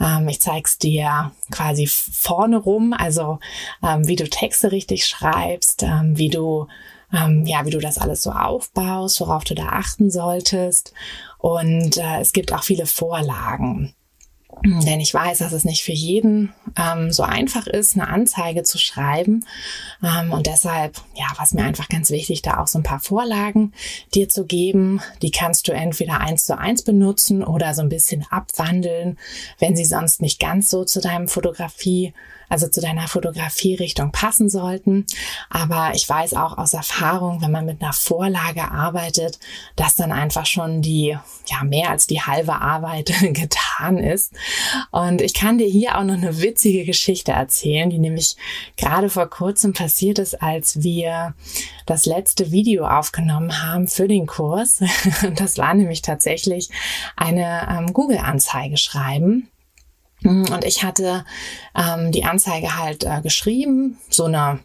Ähm, 0.00 0.28
ich 0.28 0.40
zeige 0.40 0.62
es 0.64 0.78
dir 0.78 1.32
quasi 1.50 1.86
vorne 1.86 2.58
rum, 2.58 2.92
also 2.92 3.38
ähm, 3.82 4.06
wie 4.06 4.16
du 4.16 4.28
Texte 4.28 4.72
richtig 4.72 5.06
schreibst, 5.06 5.82
ähm, 5.82 6.16
wie 6.16 6.30
du 6.30 6.68
ähm, 7.12 7.44
ja, 7.44 7.66
wie 7.66 7.70
du 7.70 7.78
das 7.78 7.98
alles 7.98 8.22
so 8.22 8.30
aufbaust, 8.30 9.20
worauf 9.20 9.44
du 9.44 9.54
da 9.54 9.66
achten 9.66 10.10
solltest. 10.10 10.94
Und 11.38 11.98
äh, 11.98 12.20
es 12.20 12.32
gibt 12.32 12.52
auch 12.52 12.64
viele 12.64 12.86
Vorlagen. 12.86 13.94
Denn 14.86 15.00
ich 15.00 15.12
weiß, 15.12 15.38
dass 15.38 15.52
es 15.52 15.64
nicht 15.64 15.82
für 15.82 15.92
jeden 15.92 16.52
ähm, 16.76 17.10
so 17.10 17.22
einfach 17.22 17.66
ist, 17.66 17.94
eine 17.94 18.08
Anzeige 18.08 18.62
zu 18.62 18.78
schreiben. 18.78 19.44
Ähm, 20.02 20.32
und 20.32 20.46
deshalb, 20.46 20.96
ja, 21.14 21.26
was 21.36 21.52
mir 21.52 21.64
einfach 21.64 21.88
ganz 21.88 22.10
wichtig, 22.10 22.42
da 22.42 22.58
auch 22.58 22.68
so 22.68 22.78
ein 22.78 22.84
paar 22.84 23.00
Vorlagen 23.00 23.72
dir 24.14 24.28
zu 24.28 24.46
geben. 24.46 25.00
Die 25.20 25.30
kannst 25.30 25.66
du 25.66 25.72
entweder 25.72 26.20
eins 26.20 26.44
zu 26.44 26.56
eins 26.56 26.82
benutzen 26.82 27.42
oder 27.42 27.74
so 27.74 27.82
ein 27.82 27.88
bisschen 27.88 28.24
abwandeln, 28.30 29.18
wenn 29.58 29.76
sie 29.76 29.84
sonst 29.84 30.22
nicht 30.22 30.38
ganz 30.38 30.70
so 30.70 30.84
zu 30.84 31.00
deinem 31.00 31.28
Fotografie 31.28 32.14
also 32.52 32.68
zu 32.68 32.82
deiner 32.82 33.08
Fotografierichtung 33.08 34.12
passen 34.12 34.50
sollten. 34.50 35.06
Aber 35.48 35.92
ich 35.94 36.06
weiß 36.06 36.34
auch 36.34 36.58
aus 36.58 36.74
Erfahrung, 36.74 37.40
wenn 37.40 37.50
man 37.50 37.64
mit 37.64 37.80
einer 37.80 37.94
Vorlage 37.94 38.70
arbeitet, 38.70 39.38
dass 39.74 39.96
dann 39.96 40.12
einfach 40.12 40.44
schon 40.44 40.82
die, 40.82 41.16
ja, 41.46 41.64
mehr 41.64 41.88
als 41.88 42.06
die 42.06 42.20
halbe 42.20 42.60
Arbeit 42.60 43.06
getan 43.22 43.96
ist. 43.96 44.34
Und 44.90 45.22
ich 45.22 45.32
kann 45.32 45.56
dir 45.56 45.66
hier 45.66 45.96
auch 45.96 46.04
noch 46.04 46.12
eine 46.12 46.42
witzige 46.42 46.84
Geschichte 46.84 47.32
erzählen, 47.32 47.88
die 47.88 47.98
nämlich 47.98 48.36
gerade 48.76 49.08
vor 49.08 49.30
kurzem 49.30 49.72
passiert 49.72 50.18
ist, 50.18 50.42
als 50.42 50.82
wir 50.82 51.34
das 51.86 52.04
letzte 52.04 52.52
Video 52.52 52.86
aufgenommen 52.86 53.62
haben 53.62 53.88
für 53.88 54.08
den 54.08 54.26
Kurs. 54.26 54.82
Das 55.36 55.56
war 55.56 55.72
nämlich 55.72 56.02
tatsächlich 56.02 56.68
eine 57.16 57.66
ähm, 57.70 57.92
Google-Anzeige 57.92 58.76
schreiben. 58.76 59.48
Und 60.24 60.64
ich 60.64 60.84
hatte 60.84 61.24
ähm, 61.74 62.12
die 62.12 62.24
Anzeige 62.24 62.76
halt 62.76 63.04
äh, 63.04 63.20
geschrieben, 63.22 63.98
so 64.08 64.24
eine 64.24 64.60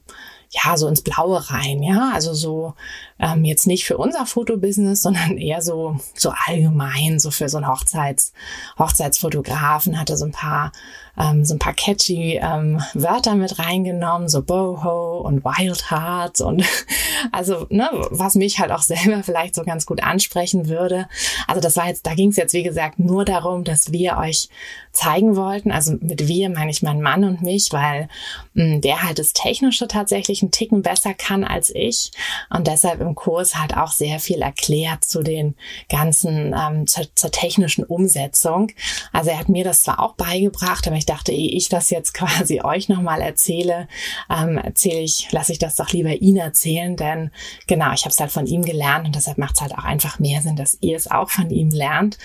ja, 0.49 0.77
so 0.77 0.87
ins 0.87 1.01
Blaue 1.01 1.49
rein, 1.49 1.83
ja, 1.83 2.11
also 2.13 2.33
so 2.33 2.73
ähm, 3.19 3.43
jetzt 3.45 3.67
nicht 3.67 3.85
für 3.85 3.97
unser 3.97 4.25
Fotobusiness, 4.25 5.01
sondern 5.03 5.37
eher 5.37 5.61
so 5.61 5.97
so 6.15 6.31
allgemein, 6.45 7.19
so 7.19 7.31
für 7.31 7.49
so 7.49 7.57
einen 7.57 7.67
Hochzeits 7.67 8.33
Hochzeitsfotografen 8.77 9.99
hatte 9.99 10.17
so 10.17 10.25
ein 10.25 10.31
paar 10.31 10.71
ähm, 11.19 11.43
so 11.45 11.55
ein 11.55 11.59
paar 11.59 11.73
catchy 11.73 12.39
ähm, 12.41 12.81
Wörter 12.93 13.35
mit 13.35 13.57
reingenommen, 13.59 14.29
so 14.29 14.43
Boho 14.43 15.19
und 15.19 15.43
Wild 15.43 15.89
Hearts 15.89 16.41
und 16.41 16.63
also 17.31 17.65
ne, 17.69 17.89
was 18.11 18.35
mich 18.35 18.59
halt 18.59 18.71
auch 18.71 18.81
selber 18.83 19.23
vielleicht 19.23 19.55
so 19.55 19.63
ganz 19.63 19.85
gut 19.85 20.03
ansprechen 20.03 20.67
würde. 20.67 21.07
Also 21.47 21.59
das 21.59 21.75
war 21.75 21.87
jetzt, 21.87 22.05
da 22.05 22.13
ging 22.13 22.29
es 22.29 22.37
jetzt 22.37 22.53
wie 22.53 22.63
gesagt 22.63 22.99
nur 22.99 23.25
darum, 23.25 23.63
dass 23.63 23.91
wir 23.91 24.17
euch 24.17 24.49
zeigen 24.91 25.35
wollten. 25.35 25.71
Also 25.71 25.93
mit 25.99 26.27
wir 26.27 26.49
meine 26.49 26.71
ich 26.71 26.83
meinen 26.83 27.01
Mann 27.01 27.23
und 27.23 27.41
mich, 27.41 27.71
weil 27.71 28.09
mh, 28.53 28.79
der 28.79 29.03
halt 29.03 29.19
das 29.19 29.33
Technische 29.33 29.87
tatsächlich 29.87 30.36
tatsächlich 30.37 30.43
einen 30.43 30.51
Ticken 30.51 30.81
besser 30.81 31.13
kann 31.13 31.43
als 31.43 31.71
ich 31.73 32.11
und 32.49 32.67
deshalb 32.67 33.01
im 33.01 33.15
Kurs 33.15 33.55
halt 33.55 33.75
auch 33.75 33.91
sehr 33.91 34.19
viel 34.19 34.41
erklärt 34.41 35.03
zu 35.03 35.23
den 35.23 35.55
ganzen, 35.89 36.55
ähm, 36.57 36.87
zur, 36.87 37.05
zur 37.15 37.31
technischen 37.31 37.83
Umsetzung. 37.83 38.71
Also 39.11 39.31
er 39.31 39.39
hat 39.39 39.49
mir 39.49 39.63
das 39.63 39.81
zwar 39.81 39.99
auch 39.99 40.15
beigebracht, 40.15 40.87
aber 40.87 40.95
ich 40.95 41.05
dachte, 41.05 41.31
ehe 41.31 41.51
ich 41.51 41.69
das 41.69 41.89
jetzt 41.89 42.13
quasi 42.17 42.61
euch 42.61 42.89
nochmal 42.89 43.21
erzähle, 43.21 43.87
ähm, 44.29 44.57
erzähle 44.57 45.01
ich, 45.01 45.31
lasse 45.31 45.51
ich 45.51 45.59
das 45.59 45.75
doch 45.75 45.89
lieber 45.91 46.13
ihn 46.13 46.37
erzählen, 46.37 46.95
denn 46.95 47.31
genau, 47.67 47.91
ich 47.93 48.01
habe 48.01 48.11
es 48.11 48.19
halt 48.19 48.31
von 48.31 48.47
ihm 48.47 48.63
gelernt 48.63 49.05
und 49.05 49.15
deshalb 49.15 49.37
macht 49.37 49.55
es 49.55 49.61
halt 49.61 49.73
auch 49.73 49.83
einfach 49.83 50.19
mehr 50.19 50.41
Sinn, 50.41 50.55
dass 50.55 50.77
ihr 50.81 50.95
es 50.95 51.09
auch 51.09 51.29
von 51.29 51.49
ihm 51.49 51.69
lernt. 51.69 52.17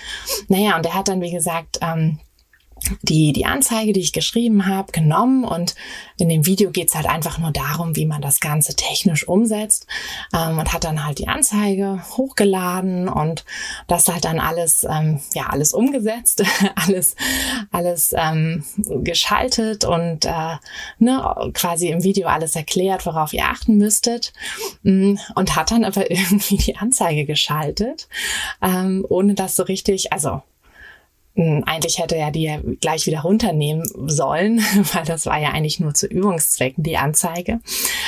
Naja, 0.47 0.75
und 0.75 0.85
er 0.85 0.93
hat 0.93 1.07
dann, 1.07 1.21
wie 1.21 1.31
gesagt, 1.31 1.79
ähm, 1.81 2.19
die, 3.01 3.33
die 3.33 3.45
Anzeige, 3.45 3.93
die 3.93 3.99
ich 3.99 4.13
geschrieben 4.13 4.65
habe, 4.65 4.91
genommen. 4.91 5.43
Und 5.43 5.75
in 6.17 6.29
dem 6.29 6.45
Video 6.45 6.71
geht's 6.71 6.95
halt 6.95 7.07
einfach 7.07 7.37
nur 7.37 7.51
darum, 7.51 7.95
wie 7.95 8.05
man 8.05 8.21
das 8.21 8.39
Ganze 8.39 8.75
technisch 8.75 9.27
umsetzt. 9.27 9.87
Ähm, 10.33 10.59
und 10.59 10.73
hat 10.73 10.83
dann 10.83 11.05
halt 11.05 11.19
die 11.19 11.27
Anzeige 11.27 12.01
hochgeladen 12.17 13.07
und 13.07 13.45
das 13.87 14.07
halt 14.07 14.25
dann 14.25 14.39
alles, 14.39 14.85
ähm, 14.89 15.19
ja, 15.33 15.47
alles 15.47 15.73
umgesetzt, 15.73 16.43
alles, 16.75 17.15
alles 17.71 18.13
ähm, 18.17 18.63
geschaltet 18.77 19.85
und 19.85 20.25
äh, 20.25 20.57
ne, 20.99 21.51
quasi 21.53 21.89
im 21.89 22.03
Video 22.03 22.27
alles 22.27 22.55
erklärt, 22.55 23.05
worauf 23.05 23.33
ihr 23.33 23.45
achten 23.45 23.77
müsstet. 23.77 24.33
Mm, 24.83 25.15
und 25.35 25.55
hat 25.55 25.71
dann 25.71 25.83
aber 25.83 26.09
irgendwie 26.11 26.57
die 26.57 26.77
Anzeige 26.77 27.25
geschaltet, 27.25 28.07
ähm, 28.61 29.05
ohne 29.09 29.33
das 29.33 29.55
so 29.55 29.63
richtig, 29.63 30.13
also 30.13 30.41
eigentlich 31.35 31.97
hätte 31.97 32.15
er 32.15 32.29
die 32.29 32.43
ja 32.43 32.59
gleich 32.79 33.07
wieder 33.07 33.21
runternehmen 33.21 33.83
sollen, 34.07 34.59
weil 34.93 35.03
das 35.03 35.25
war 35.25 35.39
ja 35.39 35.49
eigentlich 35.49 35.79
nur 35.79 35.93
zu 35.93 36.05
Übungszwecken, 36.05 36.83
die 36.83 36.97
Anzeige. 36.97 37.59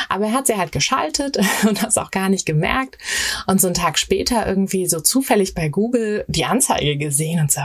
Aber 0.10 0.26
er 0.26 0.34
hat 0.34 0.48
sie 0.48 0.58
halt 0.58 0.72
geschaltet 0.72 1.38
und 1.68 1.84
das 1.84 1.98
auch 1.98 2.12
gar 2.12 2.30
nicht 2.30 2.46
gemerkt. 2.46 2.98
Und 3.48 3.60
so 3.60 3.68
einen 3.68 3.74
Tag 3.74 3.98
später 3.98 4.46
irgendwie 4.46 4.86
so 4.88 5.00
zufällig 5.00 5.56
bei 5.56 5.70
Google 5.70 6.26
die 6.28 6.46
Anzeige 6.46 6.98
gesehen 6.98 7.40
und 7.40 7.52
so, 7.52 7.62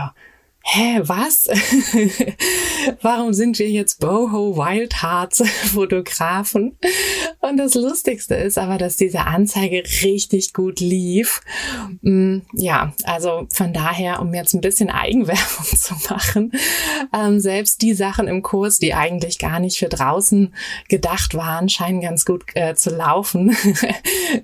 hä, 0.73 1.01
was? 1.03 1.49
Warum 3.03 3.33
sind 3.35 3.59
wir 3.59 3.69
jetzt 3.69 3.99
Boho 3.99 4.57
Wild 4.57 5.03
Hearts 5.03 5.43
Fotografen? 5.75 6.79
Und 7.41 7.57
das 7.57 7.75
Lustigste 7.75 8.37
ist 8.37 8.57
aber, 8.57 8.79
dass 8.79 8.97
diese 8.97 9.23
Anzeige 9.23 9.83
richtig 10.03 10.53
gut 10.53 10.79
lief. 10.79 11.41
Mm, 12.03 12.39
ja, 12.53 12.93
also 13.03 13.49
von 13.53 13.73
daher, 13.73 14.21
um 14.21 14.33
jetzt 14.33 14.55
ein 14.55 14.61
bisschen 14.61 14.91
Eigenwerbung 14.91 15.65
zu 15.77 15.95
machen, 16.09 16.53
ähm, 17.13 17.41
selbst 17.41 17.83
die 17.83 17.95
Sachen 17.95 18.29
im 18.29 18.43
Kurs, 18.43 18.79
die 18.79 18.95
eigentlich 18.95 19.41
gar 19.41 19.59
nicht 19.59 19.79
für 19.79 19.89
draußen 19.89 20.55
gedacht 20.89 21.35
waren, 21.35 21.69
scheinen 21.69 22.01
ganz 22.01 22.25
gut 22.25 22.45
äh, 22.55 22.77
zu 22.77 22.91
laufen. 22.91 23.57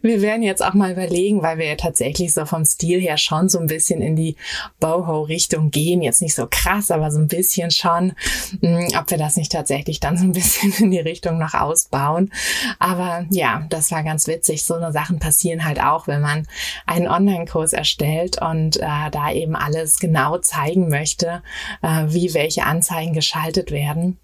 wir 0.03 0.23
werden 0.23 0.43
jetzt 0.43 0.65
auch 0.65 0.75
mal 0.75 0.91
überlegen, 0.91 1.43
weil 1.43 1.59
wir 1.59 1.67
ja 1.67 1.77
tatsächlich 1.77 2.33
so 2.33 2.47
vom 2.47 2.65
Stil 2.65 3.01
her 3.01 3.17
schon 3.17 3.49
so 3.49 3.61
ein 3.61 3.69
bisschen 3.69 4.01
in 4.03 4.17
die 4.17 4.35
Boho-Richtung 4.81 5.71
gehen 5.71 6.03
jetzt 6.03 6.16
nicht 6.21 6.35
so 6.35 6.47
krass, 6.51 6.91
aber 6.91 7.11
so 7.11 7.19
ein 7.19 7.29
bisschen 7.29 7.71
schon, 7.71 8.13
hm, 8.61 8.89
ob 8.99 9.11
wir 9.11 9.19
das 9.19 9.37
nicht 9.37 9.53
tatsächlich 9.53 10.01
dann 10.01 10.17
so 10.17 10.25
ein 10.25 10.33
bisschen 10.33 10.73
in 10.79 10.91
die 10.91 11.01
Richtung 11.01 11.39
noch 11.39 11.55
ausbauen. 11.55 12.31
Aber 12.79 13.25
ja, 13.31 13.67
das 13.71 13.91
war 13.91 14.03
ganz 14.03 14.27
witzig. 14.27 14.65
So 14.65 14.75
eine 14.75 14.93
Sachen 14.93 15.19
passieren 15.19 15.65
halt 15.65 15.81
auch, 15.81 16.07
wenn 16.07 16.21
man 16.21 16.47
einen 16.87 17.09
Online-Kurs 17.09 17.73
erstellt 17.73 18.41
und 18.41 18.77
äh, 18.77 19.11
da 19.11 19.33
eben 19.33 19.57
alles 19.57 19.99
genau 19.99 20.39
zeigen 20.39 20.89
möchte, 20.89 21.43
äh, 21.83 22.05
wie 22.09 22.35
welche 22.35 22.65
Anzeigen 22.65 23.13
geschaltet 23.13 23.71
werden. 23.71 24.19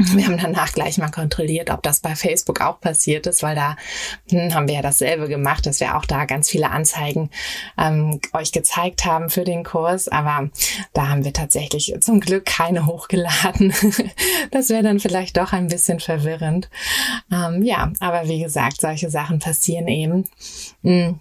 Wir 0.00 0.26
haben 0.26 0.38
danach 0.38 0.72
gleich 0.72 0.96
mal 0.98 1.10
kontrolliert, 1.10 1.70
ob 1.70 1.82
das 1.82 2.00
bei 2.00 2.14
Facebook 2.14 2.60
auch 2.60 2.80
passiert 2.80 3.26
ist, 3.26 3.42
weil 3.42 3.54
da 3.54 3.76
hm, 4.30 4.54
haben 4.54 4.66
wir 4.66 4.76
ja 4.76 4.82
dasselbe 4.82 5.28
gemacht, 5.28 5.66
dass 5.66 5.80
wir 5.80 5.96
auch 5.96 6.06
da 6.06 6.24
ganz 6.24 6.48
viele 6.48 6.70
Anzeigen 6.70 7.30
ähm, 7.78 8.20
euch 8.32 8.52
gezeigt 8.52 9.04
haben 9.04 9.28
für 9.28 9.44
den 9.44 9.62
Kurs. 9.62 10.08
Aber 10.08 10.48
da 10.94 11.08
haben 11.08 11.24
wir 11.24 11.32
tatsächlich 11.32 11.94
zum 12.00 12.20
Glück 12.20 12.46
keine 12.46 12.86
hochgeladen. 12.90 13.74
das 14.50 14.70
wäre 14.70 14.82
dann 14.82 15.00
vielleicht 15.00 15.36
doch 15.36 15.52
ein 15.52 15.68
bisschen 15.68 16.00
verwirrend. 16.00 16.70
Ähm, 17.30 17.62
ja, 17.62 17.92
aber 18.00 18.26
wie 18.28 18.40
gesagt, 18.40 18.80
solche 18.80 19.10
Sachen 19.10 19.38
passieren 19.38 19.88
eben. 19.88 20.24
Mhm. 20.82 21.20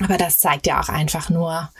Aber 0.00 0.16
das 0.16 0.38
zeigt 0.38 0.66
ja 0.66 0.80
auch 0.80 0.88
einfach 0.88 1.30
nur, 1.30 1.70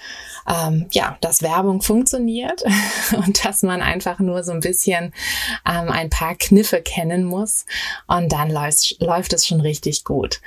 ähm, 0.47 0.87
ja, 0.91 1.17
dass 1.21 1.43
Werbung 1.43 1.81
funktioniert 1.81 2.63
und 3.17 3.45
dass 3.45 3.63
man 3.63 3.83
einfach 3.83 4.19
nur 4.19 4.45
so 4.45 4.53
ein 4.53 4.61
bisschen 4.61 5.13
ähm, 5.67 5.89
ein 5.91 6.11
paar 6.11 6.35
Kniffe 6.35 6.83
kennen 6.83 7.25
muss 7.25 7.67
und 8.07 8.33
dann 8.33 8.51
läuft, 8.51 9.01
läuft 9.01 9.33
es 9.33 9.47
schon 9.47 9.61
richtig 9.61 10.05
gut. 10.05 10.41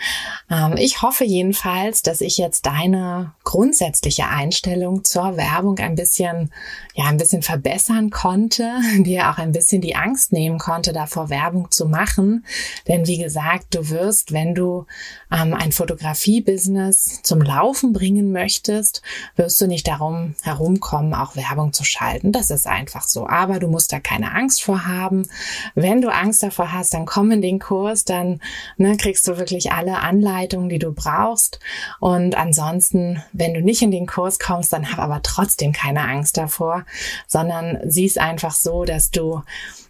Ähm, 0.50 0.76
ich 0.78 1.02
hoffe 1.02 1.26
jedenfalls, 1.26 2.02
dass 2.02 2.22
ich 2.22 2.38
jetzt 2.38 2.66
deine 2.66 3.34
grundsätzliche 3.44 4.28
Einstellung 4.28 5.04
zur 5.04 5.38
Werbung 5.38 5.80
ein 5.80 5.96
bisschen, 5.96 6.52
ja, 6.94 7.06
ein 7.06 7.18
bisschen 7.18 7.42
verbessern 7.42 8.10
konnte, 8.10 8.80
dir 9.00 9.30
auch 9.30 9.38
ein 9.38 9.52
bisschen 9.52 9.82
die 9.82 9.96
Angst 9.96 10.32
nehmen 10.32 10.60
konnte, 10.60 10.94
davor 10.94 11.30
Werbung 11.30 11.72
zu 11.72 11.88
machen. 11.88 12.46
Denn 12.88 13.08
wie 13.08 13.18
gesagt, 13.18 13.76
du 13.76 13.90
wirst, 13.90 14.32
wenn 14.32 14.54
du 14.54 14.86
ähm, 15.32 15.54
ein 15.54 15.72
Fotografie-Business 15.72 17.22
zum 17.24 17.42
Laufen 17.42 17.94
bringen 17.94 18.32
möchtest, 18.32 19.02
wirst 19.36 19.60
du 19.60 19.68
nicht 19.68 19.88
darum 19.88 20.36
herumkommen, 20.42 21.14
auch 21.14 21.36
Werbung 21.36 21.74
zu 21.74 21.84
schalten. 21.84 22.32
Das 22.32 22.50
ist 22.50 22.68
einfach 22.68 23.04
so. 23.04 23.28
Aber 23.28 23.60
du 23.60 23.68
musst 23.68 23.92
da 23.92 24.00
keine 24.00 24.34
Angst 24.34 24.64
vor 24.64 24.86
haben. 24.86 25.28
Wenn 25.76 26.02
du 26.02 26.10
Angst 26.10 26.44
davor 26.44 26.72
hast, 26.72 26.94
dann 26.94 27.06
komm 27.06 27.32
in 27.32 27.42
den 27.42 27.60
Kurs, 27.60 28.06
dann 28.06 28.40
ne, 28.78 28.96
kriegst 28.98 29.28
du 29.28 29.38
wirklich 29.38 29.72
alle 29.72 30.00
Anleitungen, 30.00 30.70
die 30.70 30.80
du 30.80 30.92
brauchst. 30.92 31.60
Und 32.00 32.36
ansonsten, 32.36 33.22
wenn 33.34 33.54
du 33.54 33.62
nicht 33.62 33.82
in 33.82 33.92
den 33.92 34.08
Kurs 34.08 34.40
kommst, 34.40 34.72
dann 34.72 34.92
hab 34.92 35.00
aber 35.00 35.22
trotzdem 35.22 35.74
keine 35.74 36.08
Angst 36.08 36.38
davor, 36.38 36.86
sondern 37.28 37.80
siehst 37.86 38.20
einfach 38.20 38.54
so, 38.54 38.86
dass 38.86 39.12
du, 39.12 39.42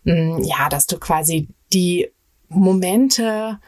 mh, 0.03 0.39
mm, 0.39 0.43
ja, 0.43 0.69
dass 0.69 0.87
du 0.87 0.97
quasi 0.97 1.47
die 1.73 2.11
Momente 2.49 3.59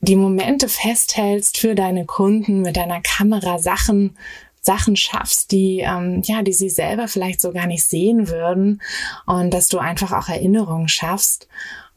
die 0.00 0.16
Momente 0.16 0.68
festhältst 0.68 1.58
für 1.58 1.74
deine 1.74 2.06
Kunden 2.06 2.62
mit 2.62 2.76
deiner 2.76 3.00
Kamera 3.00 3.58
Sachen 3.58 4.16
Sachen 4.62 4.94
schaffst, 4.94 5.52
die 5.52 5.80
ähm, 5.80 6.20
ja, 6.24 6.42
die 6.42 6.52
sie 6.52 6.68
selber 6.68 7.08
vielleicht 7.08 7.40
so 7.40 7.50
gar 7.52 7.66
nicht 7.66 7.84
sehen 7.84 8.28
würden. 8.28 8.82
Und 9.24 9.54
dass 9.54 9.68
du 9.68 9.78
einfach 9.78 10.12
auch 10.12 10.28
Erinnerungen 10.28 10.88
schaffst 10.88 11.48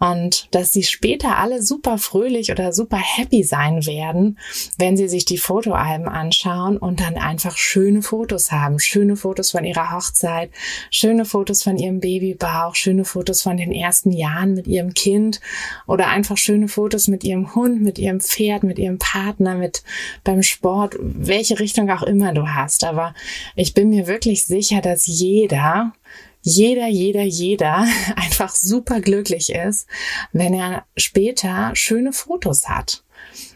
und 0.04 0.50
dass 0.52 0.74
sie 0.74 0.84
später 0.84 1.38
alle 1.38 1.62
super 1.62 1.98
fröhlich 1.98 2.52
oder 2.52 2.74
super 2.74 2.98
happy 2.98 3.44
sein 3.44 3.86
werden, 3.86 4.38
wenn 4.78 4.98
sie 4.98 5.08
sich 5.08 5.24
die 5.24 5.38
Fotoalben 5.38 6.10
anschauen 6.10 6.78
und 6.78 7.00
dann 7.00 7.16
einfach 7.16 7.56
schöne 7.56 8.02
Fotos 8.02 8.52
haben. 8.52 8.82
Schöne 8.82 9.16
Fotos 9.16 9.52
von 9.52 9.64
ihrer 9.64 9.92
Hochzeit, 9.92 10.50
schöne 10.92 11.24
Fotos 11.24 11.64
von 11.64 11.78
ihrem 11.78 12.02
Babybauch, 12.02 12.76
schöne 12.76 13.06
Fotos 13.06 13.44
von 13.44 13.56
den 13.56 13.72
ersten 13.72 14.12
Jahren 14.12 14.56
mit 14.56 14.68
ihrem 14.68 14.94
Kind 14.94 15.40
oder 15.88 16.10
einfach 16.10 16.36
schöne 16.36 16.68
Fotos 16.68 17.08
mit 17.08 17.24
ihrem 17.24 17.56
Hund, 17.56 17.82
mit 17.82 17.98
ihrem 17.98 18.20
Pferd, 18.20 18.64
mit 18.64 18.80
ihrem 18.80 18.98
Partner, 18.98 19.56
mit 19.56 19.84
beim 20.26 20.44
Sport, 20.44 20.98
welche 21.00 21.60
Richtung 21.60 21.90
auch 21.90 22.04
immer 22.04 22.34
du 22.34 22.50
hast. 22.50 22.84
Aber 22.84 23.16
ich 23.56 23.74
bin 23.74 23.90
mir 23.90 24.06
wirklich 24.08 24.44
sicher, 24.44 24.82
dass 24.82 25.08
jeder 25.08 25.94
jeder, 26.44 26.88
jeder, 26.88 27.24
jeder 27.24 27.88
einfach 28.16 28.54
super 28.54 29.02
glücklich 29.02 29.52
ist, 29.52 29.88
wenn 30.32 30.54
er 30.54 30.86
später 30.96 31.72
schöne 31.74 32.14
Fotos 32.14 32.70
hat. 32.70 33.04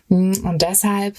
Mm, 0.07 0.33
und 0.43 0.61
deshalb 0.61 1.17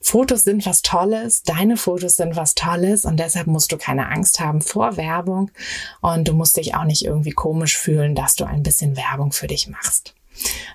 Fotos 0.00 0.42
sind 0.42 0.66
was 0.66 0.82
Tolles, 0.82 1.44
deine 1.44 1.76
Fotos 1.76 2.16
sind 2.16 2.34
was 2.34 2.56
Tolles 2.56 3.04
und 3.04 3.18
deshalb 3.18 3.46
musst 3.46 3.70
du 3.70 3.78
keine 3.78 4.08
Angst 4.08 4.40
haben 4.40 4.60
vor 4.60 4.96
Werbung 4.96 5.52
und 6.00 6.26
du 6.26 6.32
musst 6.32 6.56
dich 6.56 6.74
auch 6.74 6.84
nicht 6.84 7.04
irgendwie 7.04 7.30
komisch 7.30 7.78
fühlen, 7.78 8.16
dass 8.16 8.34
du 8.34 8.44
ein 8.44 8.64
bisschen 8.64 8.96
Werbung 8.96 9.30
für 9.30 9.46
dich 9.46 9.68
machst. 9.68 10.14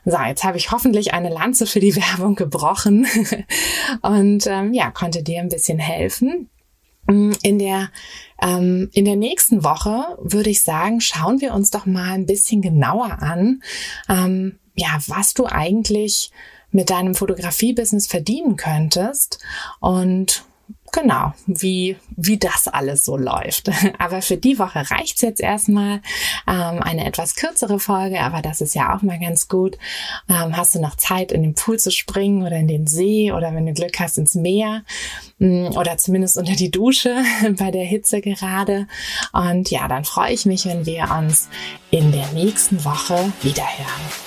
So, 0.06 0.18
jetzt 0.18 0.46
habe 0.46 0.58
ich 0.58 0.72
hoffentlich 0.72 1.14
eine 1.14 1.30
Lanze 1.30 1.68
für 1.68 1.82
die 1.82 1.96
Werbung 1.98 2.36
gebrochen 2.36 3.06
und 4.02 4.48
ähm, 4.48 4.74
ja, 4.74 4.92
konnte 4.92 5.22
dir 5.24 5.42
ein 5.42 5.50
bisschen 5.50 5.80
helfen. 5.80 6.50
Mm, 7.08 7.32
in 7.42 7.60
der, 7.60 7.90
ähm, 8.42 8.90
in 8.94 9.06
der 9.06 9.16
nächsten 9.16 9.64
Woche 9.64 10.18
würde 10.22 10.50
ich 10.50 10.62
sagen, 10.62 11.02
schauen 11.02 11.42
wir 11.42 11.54
uns 11.54 11.72
doch 11.72 11.86
mal 11.86 12.12
ein 12.12 12.26
bisschen 12.26 12.62
genauer 12.62 13.22
an, 13.22 13.62
ähm, 14.10 14.60
ja, 14.76 15.00
was 15.08 15.34
du 15.34 15.46
eigentlich 15.46 16.32
mit 16.72 16.90
deinem 16.90 17.16
Fotografie-Business 17.16 18.08
verdienen 18.08 18.58
könntest. 18.58 19.40
Und 19.80 20.46
genau, 21.00 21.34
wie, 21.46 21.96
wie 22.16 22.38
das 22.38 22.68
alles 22.68 23.06
so 23.06 23.18
läuft. 23.18 23.70
Aber 24.00 24.22
für 24.22 24.38
die 24.38 24.58
Woche 24.58 24.90
reicht's 24.90 25.22
jetzt 25.22 25.42
erstmal. 25.42 26.02
Ähm, 26.48 26.82
eine 26.82 27.06
etwas 27.06 27.36
kürzere 27.36 27.80
Folge, 27.80 28.20
aber 28.22 28.42
das 28.42 28.62
ist 28.62 28.74
ja 28.76 28.96
auch 28.96 29.02
mal 29.02 29.20
ganz 29.20 29.48
gut. 29.48 29.78
Ähm, 30.30 30.56
hast 30.56 30.76
du 30.76 30.80
noch 30.80 30.96
Zeit, 30.96 31.32
in 31.32 31.44
den 31.44 31.54
Pool 31.54 31.78
zu 31.78 31.92
springen 31.92 32.44
oder 32.44 32.58
in 32.58 32.68
den 32.68 32.88
See 32.88 33.32
oder 33.32 33.54
wenn 33.54 33.66
du 33.66 33.74
Glück 33.74 34.00
hast, 34.00 34.18
ins 34.18 34.36
Meer 34.36 34.84
mm, 35.40 35.68
oder 35.78 35.98
zumindest 35.98 36.38
unter 36.38 36.54
die 36.54 36.72
Dusche 36.72 37.16
bei 37.58 37.72
der 37.72 37.86
Hitze 37.86 38.22
gerade. 38.22 38.88
Und 39.34 39.70
ja, 39.70 39.88
dann 39.88 40.06
freue 40.06 40.34
ich 40.34 40.46
mich, 40.46 40.66
wenn 40.66 40.86
wir 40.86 41.10
uns 41.18 41.50
in 41.92 42.12
der 42.12 42.28
nächsten 42.34 42.84
Woche 42.84 43.32
wiederhören. 43.42 44.27